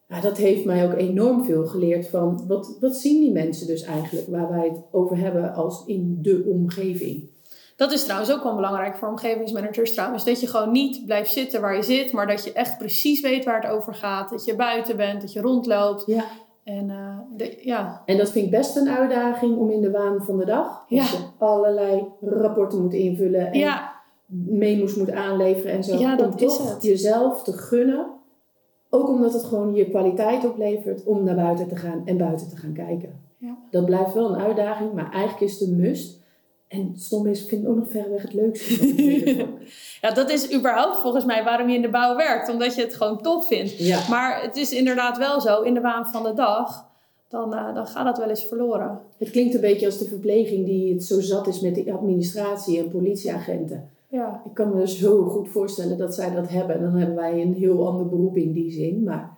Ja, 0.08 0.22
dat 0.22 0.38
heeft 0.38 0.66
mij 0.66 0.86
ook 0.86 0.94
enorm 0.94 1.46
veel 1.46 1.66
geleerd 1.66 2.08
van 2.08 2.44
wat, 2.48 2.78
wat 2.80 2.96
zien 2.96 3.20
die 3.20 3.32
mensen 3.32 3.68
dus 3.68 3.84
eigenlijk 3.84 4.28
waar 4.28 4.50
wij 4.50 4.68
het 4.68 4.82
over 4.92 5.18
hebben 5.18 5.54
als 5.54 5.84
in 5.86 6.18
de 6.22 6.44
omgeving. 6.48 7.34
Dat 7.76 7.92
is 7.92 8.04
trouwens 8.04 8.32
ook 8.34 8.44
wel 8.44 8.56
belangrijk 8.56 8.96
voor 8.96 9.08
omgevingsmanagers 9.08 9.94
trouwens. 9.94 10.24
Dat 10.24 10.40
je 10.42 10.48
gewoon 10.48 10.72
niet 10.72 11.06
blijft 11.06 11.32
zitten 11.34 11.62
waar 11.62 11.76
je 11.76 11.84
zit, 11.84 12.12
maar 12.12 12.28
dat 12.28 12.44
je 12.44 12.54
echt 12.54 12.78
precies 12.78 13.22
weet 13.22 13.46
waar 13.46 13.62
het 13.62 13.72
over 13.72 13.94
gaat. 13.94 14.30
Dat 14.30 14.46
je 14.46 14.56
buiten 14.56 14.98
bent, 14.98 15.22
dat 15.22 15.34
je 15.34 15.42
rondloopt. 15.42 16.04
Ja. 16.06 16.24
En 16.64 16.90
eh, 16.90 17.18
de, 17.38 17.58
ja, 17.62 18.02
En 18.06 18.18
dat 18.18 18.30
vind 18.32 18.46
ik 18.46 18.52
best 18.52 18.76
een 18.76 18.90
uitdaging 18.90 19.58
om 19.58 19.70
in 19.70 19.82
de 19.82 19.92
waan 19.92 20.22
van 20.24 20.38
de 20.38 20.46
dag, 20.46 20.86
Ja. 20.88 21.00
als 21.02 21.12
je 21.12 21.18
allerlei 21.38 22.04
rapporten 22.22 22.82
moet 22.82 22.94
invullen 22.94 23.52
en 23.52 23.60
ja, 23.60 23.94
memo's 24.28 24.96
moet 24.96 25.12
aanleveren 25.12 25.72
en 25.72 25.84
zo. 25.84 25.98
Ja, 25.98 26.16
dat 26.16 26.34
om 26.34 26.40
is 26.48 26.58
toch 26.58 26.74
het. 26.74 26.84
jezelf 26.84 27.44
te 27.44 27.54
gunnen. 27.54 28.06
Ook 28.90 29.08
omdat 29.10 29.34
het 29.34 29.44
gewoon 29.44 29.74
je 29.74 29.90
kwaliteit 29.90 30.46
oplevert 30.46 31.04
om 31.04 31.24
naar 31.24 31.36
buiten 31.36 31.68
te 31.68 31.76
gaan 31.76 32.02
en 32.06 32.18
buiten 32.18 32.50
te 32.50 32.56
gaan 32.56 32.74
kijken. 32.74 33.22
Ja. 33.38 33.58
Dat 33.72 33.86
blijft 33.86 34.14
wel 34.14 34.34
een 34.34 34.42
uitdaging, 34.42 34.94
maar 34.94 35.12
eigenlijk 35.12 35.42
is 35.52 35.60
het 35.60 35.70
een 35.70 35.76
must. 35.80 36.24
En 36.68 36.92
stom 36.96 37.28
is, 37.28 37.42
ik 37.42 37.48
vind 37.50 37.62
het 37.62 37.72
ook 37.72 37.78
nog 37.78 37.90
verreweg 37.90 38.22
het 38.22 38.34
leukste. 38.34 38.88
ja, 40.02 40.12
dat 40.12 40.30
is 40.30 40.54
überhaupt 40.54 40.98
volgens 40.98 41.26
mij 41.26 41.44
waarom 41.44 41.70
je 41.70 41.76
in 41.76 41.82
de 41.82 41.90
bouw 41.90 42.16
werkt. 42.16 42.50
Omdat 42.50 42.76
je 42.76 42.82
het 42.82 42.96
gewoon 42.96 43.22
tof 43.22 43.48
vindt. 43.48 43.78
ja. 43.78 44.10
Maar 44.10 44.42
het 44.42 44.56
is 44.56 44.72
inderdaad 44.74 45.18
wel 45.18 45.42
zo, 45.42 45.62
in 45.62 45.74
de 45.74 45.82
waan 45.82 46.08
van 46.08 46.24
de 46.24 46.34
dag, 46.34 46.86
dan, 47.28 47.54
eh, 47.54 47.74
dan 47.74 47.88
gaat 47.88 48.06
dat 48.06 48.18
wel 48.18 48.30
eens 48.30 48.46
verloren. 48.46 49.00
Het 49.18 49.30
klinkt 49.30 49.56
een 49.56 49.62
beetje 49.62 49.86
als 49.86 49.98
de 49.98 50.06
verpleging 50.06 50.66
die 50.66 50.94
het 50.94 51.04
zo 51.04 51.22
zat 51.22 51.48
is 51.48 51.60
met 51.60 51.76
de 51.76 51.94
administratie 51.94 52.80
en 52.80 52.90
politieagenten. 52.90 53.90
Ja, 54.08 54.42
Ik 54.46 54.54
kan 54.54 54.76
me 54.76 54.88
zo 54.88 55.24
goed 55.24 55.50
voorstellen 55.50 55.98
dat 55.98 56.16
zij 56.16 56.34
dat 56.34 56.50
hebben. 56.50 56.82
Dan 56.82 56.94
hebben 56.94 57.16
wij 57.16 57.42
een 57.42 57.54
heel 57.54 57.88
ander 57.88 58.08
beroep 58.08 58.38
in 58.38 58.52
die 58.52 58.72
zin. 58.72 59.04
Maar 59.04 59.38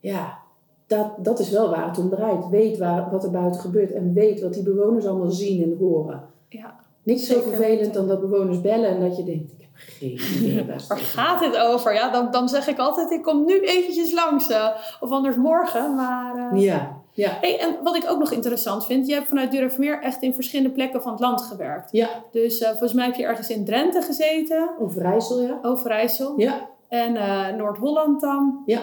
ja, 0.00 0.38
dat, 0.86 1.12
dat 1.18 1.38
is 1.38 1.50
wel 1.50 1.70
waar 1.70 1.88
het 1.88 1.98
om 1.98 2.08
draait. 2.08 2.48
Weet 2.48 2.78
waar, 2.78 3.10
wat 3.10 3.24
er 3.24 3.30
buiten 3.30 3.60
gebeurt 3.60 3.92
en 3.92 4.12
weet 4.12 4.40
wat 4.40 4.54
die 4.54 4.62
bewoners 4.62 5.06
allemaal 5.06 5.30
zien 5.30 5.62
en 5.62 5.76
horen. 5.78 6.22
Ja, 6.48 6.74
Niks 7.02 7.26
zo 7.26 7.40
vervelend 7.40 7.94
dan 7.94 8.08
dat 8.08 8.20
bewoners 8.20 8.60
bellen 8.60 8.88
en 8.88 9.00
dat 9.00 9.16
je 9.16 9.24
denkt, 9.24 9.52
ik 9.52 9.58
heb 9.60 9.70
geen 9.74 10.18
idee 10.42 10.64
waar 10.64 10.74
het 10.74 11.00
gaat 11.00 11.40
dit 11.40 11.56
over? 11.56 11.94
Ja, 11.94 12.10
dan, 12.10 12.30
dan 12.30 12.48
zeg 12.48 12.66
ik 12.68 12.78
altijd, 12.78 13.10
ik 13.10 13.22
kom 13.22 13.44
nu 13.44 13.60
eventjes 13.60 14.12
langs. 14.12 14.48
eh, 14.48 14.68
of 15.00 15.10
anders 15.10 15.36
morgen. 15.36 15.94
Maar, 15.94 16.50
eh, 16.52 16.60
Ja, 16.60 16.96
ja, 17.12 17.38
Hey, 17.40 17.58
en 17.60 17.76
wat 17.82 17.96
ik 17.96 18.04
ook 18.10 18.18
nog 18.18 18.30
interessant 18.32 18.86
vind, 18.86 19.06
je 19.06 19.14
hebt 19.14 19.28
vanuit 19.28 19.50
Durfmeer 19.50 20.02
echt 20.02 20.22
in 20.22 20.34
verschillende 20.34 20.72
plekken 20.74 21.02
van 21.02 21.10
het 21.12 21.20
land 21.20 21.40
gewerkt. 21.40 21.92
ja. 21.92 22.08
Dus 22.32 22.58
eh, 22.58 22.68
volgens 22.68 22.92
mij 22.92 23.04
heb 23.06 23.14
je 23.14 23.24
ergens 23.24 23.50
in 23.50 23.64
Drenthe 23.64 24.02
gezeten, 24.02 24.70
Overijssel, 24.78 25.42
ja. 25.42 25.58
Overijssel 25.62 26.34
Ja, 26.40 26.68
en 26.88 27.12
Noord-Holland 27.56 28.20
dan. 28.20 28.62
ja. 28.66 28.82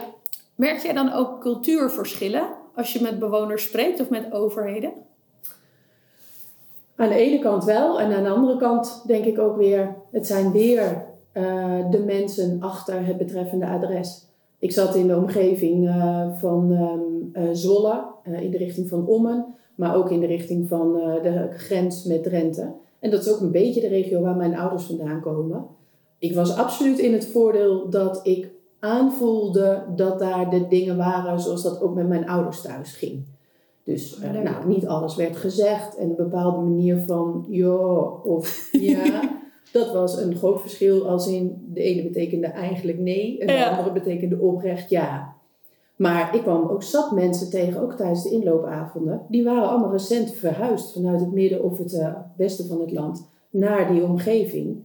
Merk 0.56 0.80
jij 0.80 0.94
dan 0.94 1.14
ook 1.14 1.42
cultuurverschillen 1.42 2.48
als 2.76 2.94
je 2.94 3.02
met 3.02 3.20
bewoners 3.20 3.64
spreekt 3.64 4.00
of 4.00 4.10
met 4.10 4.32
overheden? 4.34 4.92
Aan 6.96 7.10
de 7.10 7.16
ene 7.16 7.40
kant 7.40 7.64
wel 7.64 8.00
en 8.00 8.14
aan 8.14 8.24
de 8.24 8.30
andere 8.30 8.58
kant 8.58 9.04
denk 9.08 9.26
ik 9.26 9.40
ook 9.40 9.58
weer, 9.58 9.96
het 10.12 10.28
zijn 10.28 10.52
weer 10.52 11.06
eh, 11.32 11.90
de 11.92 12.00
mensen 12.00 12.62
achter 12.62 13.06
het 13.06 13.18
betreffende 13.18 13.68
adres. 13.68 14.26
Ik 14.60 14.72
zat 14.72 14.96
in 14.96 15.08
de 15.08 15.18
omgeving 15.18 15.88
eh, 15.88 16.28
van 16.38 16.72
eh, 17.34 17.44
Zwolle, 17.52 18.04
in 18.24 18.52
de 18.52 18.58
richting 18.58 18.90
van 18.90 19.08
Ommen, 19.08 19.46
maar 19.76 19.96
ook 19.96 20.12
in 20.12 20.20
de 20.20 20.26
richting 20.26 20.68
van 20.68 20.94
de 21.24 21.48
grens 21.52 22.04
met 22.04 22.24
Drenthe. 22.24 22.74
En 23.00 23.12
dat 23.12 23.26
is 23.26 23.34
ook 23.34 23.40
een 23.40 23.52
beetje 23.52 23.82
de 23.82 23.88
regio 23.88 24.22
waar 24.22 24.36
mijn 24.36 24.58
ouders 24.58 24.84
vandaan 24.84 25.22
komen. 25.22 25.66
Ik 26.20 26.36
was 26.36 26.58
absoluut 26.58 27.00
in 27.00 27.14
het 27.14 27.26
voordeel 27.26 27.90
dat 27.90 28.20
ik 28.24 28.50
aanvoelde 28.80 29.84
dat 29.96 30.20
daar 30.20 30.50
de 30.50 30.68
dingen 30.68 30.98
waren 30.98 31.40
zoals 31.40 31.64
dat 31.64 31.82
ook 31.82 31.96
met 31.96 32.08
mijn 32.08 32.30
ouders 32.30 32.62
thuis 32.62 32.96
ging. 32.96 33.24
Dus 33.86 34.20
eh, 34.20 34.32
Leuk. 34.32 34.44
nou, 34.44 34.68
niet 34.68 34.88
alles 34.88 35.16
werd 35.16 35.36
gezegd 35.38 35.96
en 35.98 36.10
een 36.10 36.16
bepaalde 36.16 36.58
manier 36.62 36.98
van 36.98 37.46
ja 37.50 37.76
of 38.24 38.70
ja. 38.72 39.22
dat 39.72 39.94
was 39.94 40.18
een 40.22 40.36
groot 40.36 40.62
verschil 40.62 41.08
als 41.10 41.28
in 41.28 41.66
de 41.74 41.82
ene 41.82 42.04
betekende 42.04 42.48
eigenlijk 42.48 43.00
nee 43.00 43.40
en 43.40 43.48
de 43.48 43.54
Ja. 43.54 43.70
andere 43.70 43.92
betekende 43.92 44.40
oprecht 44.40 44.90
ja. 44.90 45.34
Maar 45.96 46.36
ik 46.36 46.42
kwam 46.42 46.68
ook 46.68 46.84
zat 46.84 47.12
mensen 47.12 47.50
tegen, 47.50 47.82
ook 47.82 47.94
tijdens 47.94 48.24
de 48.24 48.30
inloopavonden. 48.32 49.22
Die 49.30 49.44
waren 49.44 49.70
allemaal 49.70 49.92
recent 49.92 50.32
verhuisd 50.34 50.94
vanuit 50.94 51.20
het 51.20 51.32
midden 51.32 51.64
of 51.64 51.78
het 51.78 51.94
eh, 51.94 52.16
westen 52.38 52.66
van 52.68 52.80
het 52.82 52.92
land 52.92 53.28
naar 53.50 53.92
die 53.92 54.04
omgeving. 54.04 54.78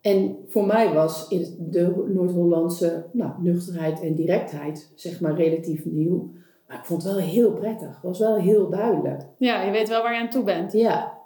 En 0.00 0.36
voor 0.48 0.66
mij 0.66 0.92
was 0.94 1.28
de 1.58 2.04
Noord-Hollandse 2.14 3.04
nou, 3.12 3.30
nuchterheid 3.38 4.00
en 4.00 4.14
directheid 4.14 4.90
zeg 4.94 5.20
maar 5.20 5.34
relatief 5.34 5.84
nieuw. 5.84 6.30
Maar 6.72 6.80
ik 6.80 6.86
vond 6.86 7.02
het 7.02 7.12
wel 7.12 7.22
heel 7.22 7.52
prettig. 7.52 7.88
Het 7.88 8.02
was 8.02 8.18
wel 8.18 8.36
heel 8.36 8.70
duidelijk. 8.70 9.22
Ja, 9.36 9.62
je 9.62 9.70
weet 9.70 9.88
wel 9.88 10.02
waar 10.02 10.14
je 10.14 10.20
aan 10.20 10.30
toe 10.30 10.44
bent. 10.44 10.72
Ja. 10.72 11.18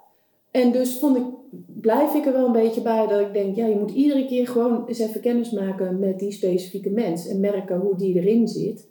En 0.51 0.71
dus 0.71 0.99
vond 0.99 1.17
ik, 1.17 1.23
blijf 1.65 2.13
ik 2.13 2.25
er 2.25 2.33
wel 2.33 2.45
een 2.45 2.51
beetje 2.51 2.81
bij 2.81 3.07
dat 3.07 3.19
ik 3.19 3.33
denk, 3.33 3.55
ja, 3.55 3.65
je 3.65 3.75
moet 3.75 3.91
iedere 3.91 4.25
keer 4.25 4.47
gewoon 4.47 4.85
eens 4.87 4.99
even 4.99 5.21
kennis 5.21 5.51
maken 5.51 5.99
met 5.99 6.19
die 6.19 6.31
specifieke 6.31 6.89
mens. 6.89 7.27
En 7.27 7.39
merken 7.39 7.79
hoe 7.79 7.95
die 7.95 8.15
erin 8.15 8.47
zit. 8.47 8.87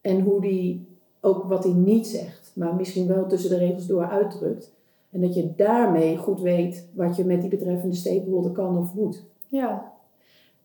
En 0.00 0.20
hoe 0.20 0.40
die 0.40 0.86
ook 1.20 1.44
wat 1.44 1.64
hij 1.64 1.72
niet 1.72 2.06
zegt, 2.06 2.52
maar 2.54 2.74
misschien 2.74 3.06
wel 3.06 3.26
tussen 3.26 3.50
de 3.50 3.58
regels 3.58 3.86
door 3.86 4.06
uitdrukt. 4.06 4.72
En 5.10 5.20
dat 5.20 5.34
je 5.34 5.54
daarmee 5.56 6.16
goed 6.16 6.40
weet 6.40 6.88
wat 6.94 7.16
je 7.16 7.24
met 7.24 7.40
die 7.40 7.50
betreffende 7.50 7.96
stakeholder 7.96 8.50
kan 8.50 8.78
of 8.78 8.94
moet. 8.94 9.24
Ja. 9.48 9.92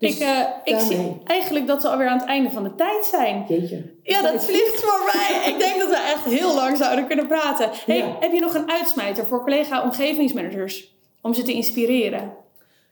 Dus 0.02 0.16
ik 0.16 0.22
eh, 0.22 0.40
ik 0.64 0.80
zie 0.80 1.18
eigenlijk 1.24 1.68
dat 1.68 1.82
we 1.82 1.88
alweer 1.88 2.08
aan 2.08 2.18
het 2.18 2.28
einde 2.28 2.50
van 2.50 2.64
de 2.64 2.76
tijd 2.76 3.06
zijn. 3.06 3.46
Jeetje. 3.48 3.84
Ja, 4.04 4.22
dat 4.22 4.46
vliegt 4.46 4.84
voorbij. 4.84 5.52
Ik 5.54 5.60
denk 5.60 5.80
dat 5.80 5.90
we 5.90 6.12
echt 6.14 6.24
heel 6.24 6.56
lang 6.56 6.78
zouden 6.78 7.08
kunnen 7.08 7.28
praten. 7.28 7.70
Hey, 7.86 7.98
Ja. 7.98 8.16
Heb 8.20 8.32
je 8.32 8.40
nog 8.40 8.54
een 8.54 8.72
uitsmijter 8.72 9.26
voor 9.26 9.44
collega 9.44 9.84
omgevingsmanagers 9.84 10.96
om 11.22 11.34
ze 11.34 11.44
te 11.44 11.54
inspireren? 11.54 12.34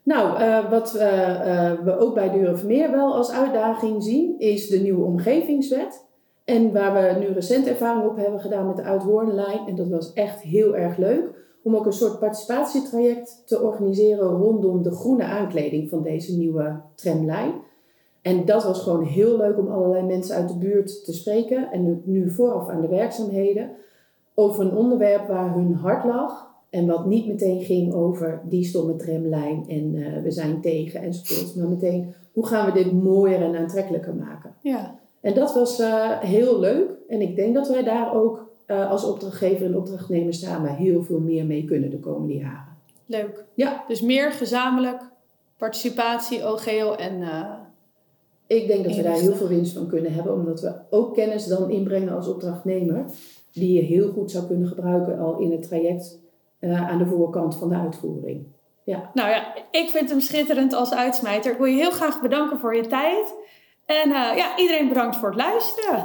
Nou, 0.04 0.40
eh, 0.40 0.70
wat 0.70 0.96
eh, 0.96 1.72
we 1.84 1.98
ook 2.00 2.14
bij 2.14 2.32
Durenvermeer 2.32 2.92
wel 2.92 3.16
als 3.16 3.32
uitdaging 3.32 4.04
zien, 4.04 4.40
is 4.40 4.68
de 4.68 4.80
nieuwe 4.80 5.06
omgevingswet. 5.06 6.06
En 6.46 6.72
waar 6.74 6.94
we 6.94 7.20
nu 7.20 7.34
recent 7.34 7.68
ervaring 7.68 8.06
op 8.06 8.18
hebben 8.18 8.40
gedaan 8.40 8.68
met 8.68 8.76
de 8.76 8.84
Uithoornlijn. 8.84 9.68
En 9.68 9.76
dat 9.76 9.88
was 9.90 10.14
echt 10.14 10.42
heel 10.42 10.76
erg 10.76 10.98
leuk. 10.98 11.28
Om 11.64 11.76
ook 11.76 11.86
een 11.86 11.94
soort 11.94 12.20
participatietraject 12.20 13.44
te 13.46 13.62
organiseren 13.62 14.28
rondom 14.28 14.84
de 14.84 14.92
groene 14.92 15.24
aankleding 15.24 15.90
van 15.90 16.04
deze 16.04 16.38
nieuwe 16.38 16.82
tramlijn. 16.96 17.54
En 18.22 18.46
dat 18.46 18.64
was 18.64 18.82
gewoon 18.82 19.04
heel 19.04 19.38
leuk 19.38 19.58
om 19.58 19.68
allerlei 19.68 20.06
mensen 20.06 20.36
uit 20.36 20.48
de 20.48 20.58
buurt 20.58 21.06
te 21.06 21.14
spreken. 21.14 21.72
En 21.72 21.84
nu, 21.84 22.02
nu 22.04 22.30
vooraf 22.30 22.70
aan 22.70 22.82
de 22.82 22.88
werkzaamheden. 22.88 23.72
Over 24.34 24.66
een 24.66 24.76
onderwerp 24.76 25.28
waar 25.28 25.54
hun 25.54 25.74
hart 25.74 26.06
lag. 26.06 26.48
En 26.70 26.88
wat 26.88 27.06
niet 27.06 27.28
meteen 27.28 27.62
ging 27.62 27.94
over 27.94 28.42
die 28.44 28.64
stomme 28.64 28.96
tramlijn 28.96 29.66
en 29.68 29.96
eh, 29.96 30.24
we 30.24 30.32
zijn 30.32 30.62
tegen 30.62 31.02
enzovoort. 31.02 31.56
Maar 31.56 31.68
meteen, 31.68 32.14
hoe 32.34 32.48
gaan 32.48 32.66
we 32.66 32.84
dit 32.84 33.04
mooier 33.04 33.42
en 33.42 33.56
aantrekkelijker 33.56 34.16
maken? 34.16 34.54
Ja. 34.62 34.96
En 35.22 35.34
dat 35.34 35.54
was 35.54 35.80
eh, 35.80 36.20
heel 36.20 36.60
leuk. 36.60 36.90
En 37.08 37.22
ik 37.22 37.36
denk 37.36 37.54
dat 37.54 37.68
wij 37.68 37.84
daar 37.84 38.16
ook 38.16 38.49
eh, 38.70 38.90
als 38.90 39.04
opdrachtgever 39.04 39.66
en 39.66 39.78
opdrachtnemer 39.78 40.34
samen 40.34 40.76
heel 40.76 41.04
veel 41.04 41.20
meer 41.20 41.46
mee 41.46 41.66
kunnen 41.66 41.90
de 41.90 42.00
komende 42.00 42.36
jaren. 42.36 42.78
Leuk. 43.06 43.46
Ja. 43.54 43.84
Dus 43.88 44.02
meer 44.02 44.32
gezamenlijk, 44.32 45.02
participatie, 45.58 46.46
OGO 46.46 46.94
en... 46.94 47.22
eh, 47.22 47.54
Ik 48.48 48.68
denk 48.68 48.84
dat 48.84 48.96
we 48.96 49.02
daar 49.02 49.20
heel 49.20 49.36
veel 49.36 49.48
winst 49.48 49.74
van 49.74 49.88
kunnen 49.88 50.14
hebben, 50.14 50.34
omdat 50.34 50.62
we 50.62 50.74
ook 50.90 51.14
kennis 51.14 51.46
dan 51.46 51.70
inbrengen 51.70 52.16
als 52.16 52.28
opdrachtnemer, 52.28 53.06
die 53.52 53.74
je 53.74 53.82
heel 53.82 54.12
goed 54.12 54.32
zou 54.32 54.46
kunnen 54.46 54.68
gebruiken 54.68 55.20
al 55.20 55.38
in 55.40 55.52
het 55.52 55.64
traject 55.64 56.20
eh, 56.60 56.90
aan 56.90 56.98
de 56.98 57.06
voorkant 57.06 57.56
van 57.56 57.70
de 57.70 57.76
uitvoering. 57.76 58.46
Nou 59.14 59.30
ja, 59.30 59.54
ik 59.72 59.90
vind 59.90 60.10
hem 60.10 60.20
schitterend 60.20 60.74
als 60.74 60.94
uitsmijter. 60.94 61.52
Ik 61.52 61.58
wil 61.58 61.68
je 61.68 61.76
heel 61.76 61.92
graag 61.92 62.22
bedanken 62.22 62.60
voor 62.60 62.76
je 62.76 62.88
tijd. 62.88 63.34
En 63.86 64.10
ja, 64.10 64.58
iedereen 64.58 64.88
bedankt 64.88 65.16
voor 65.16 65.30
het 65.30 65.38
luisteren. 65.38 66.04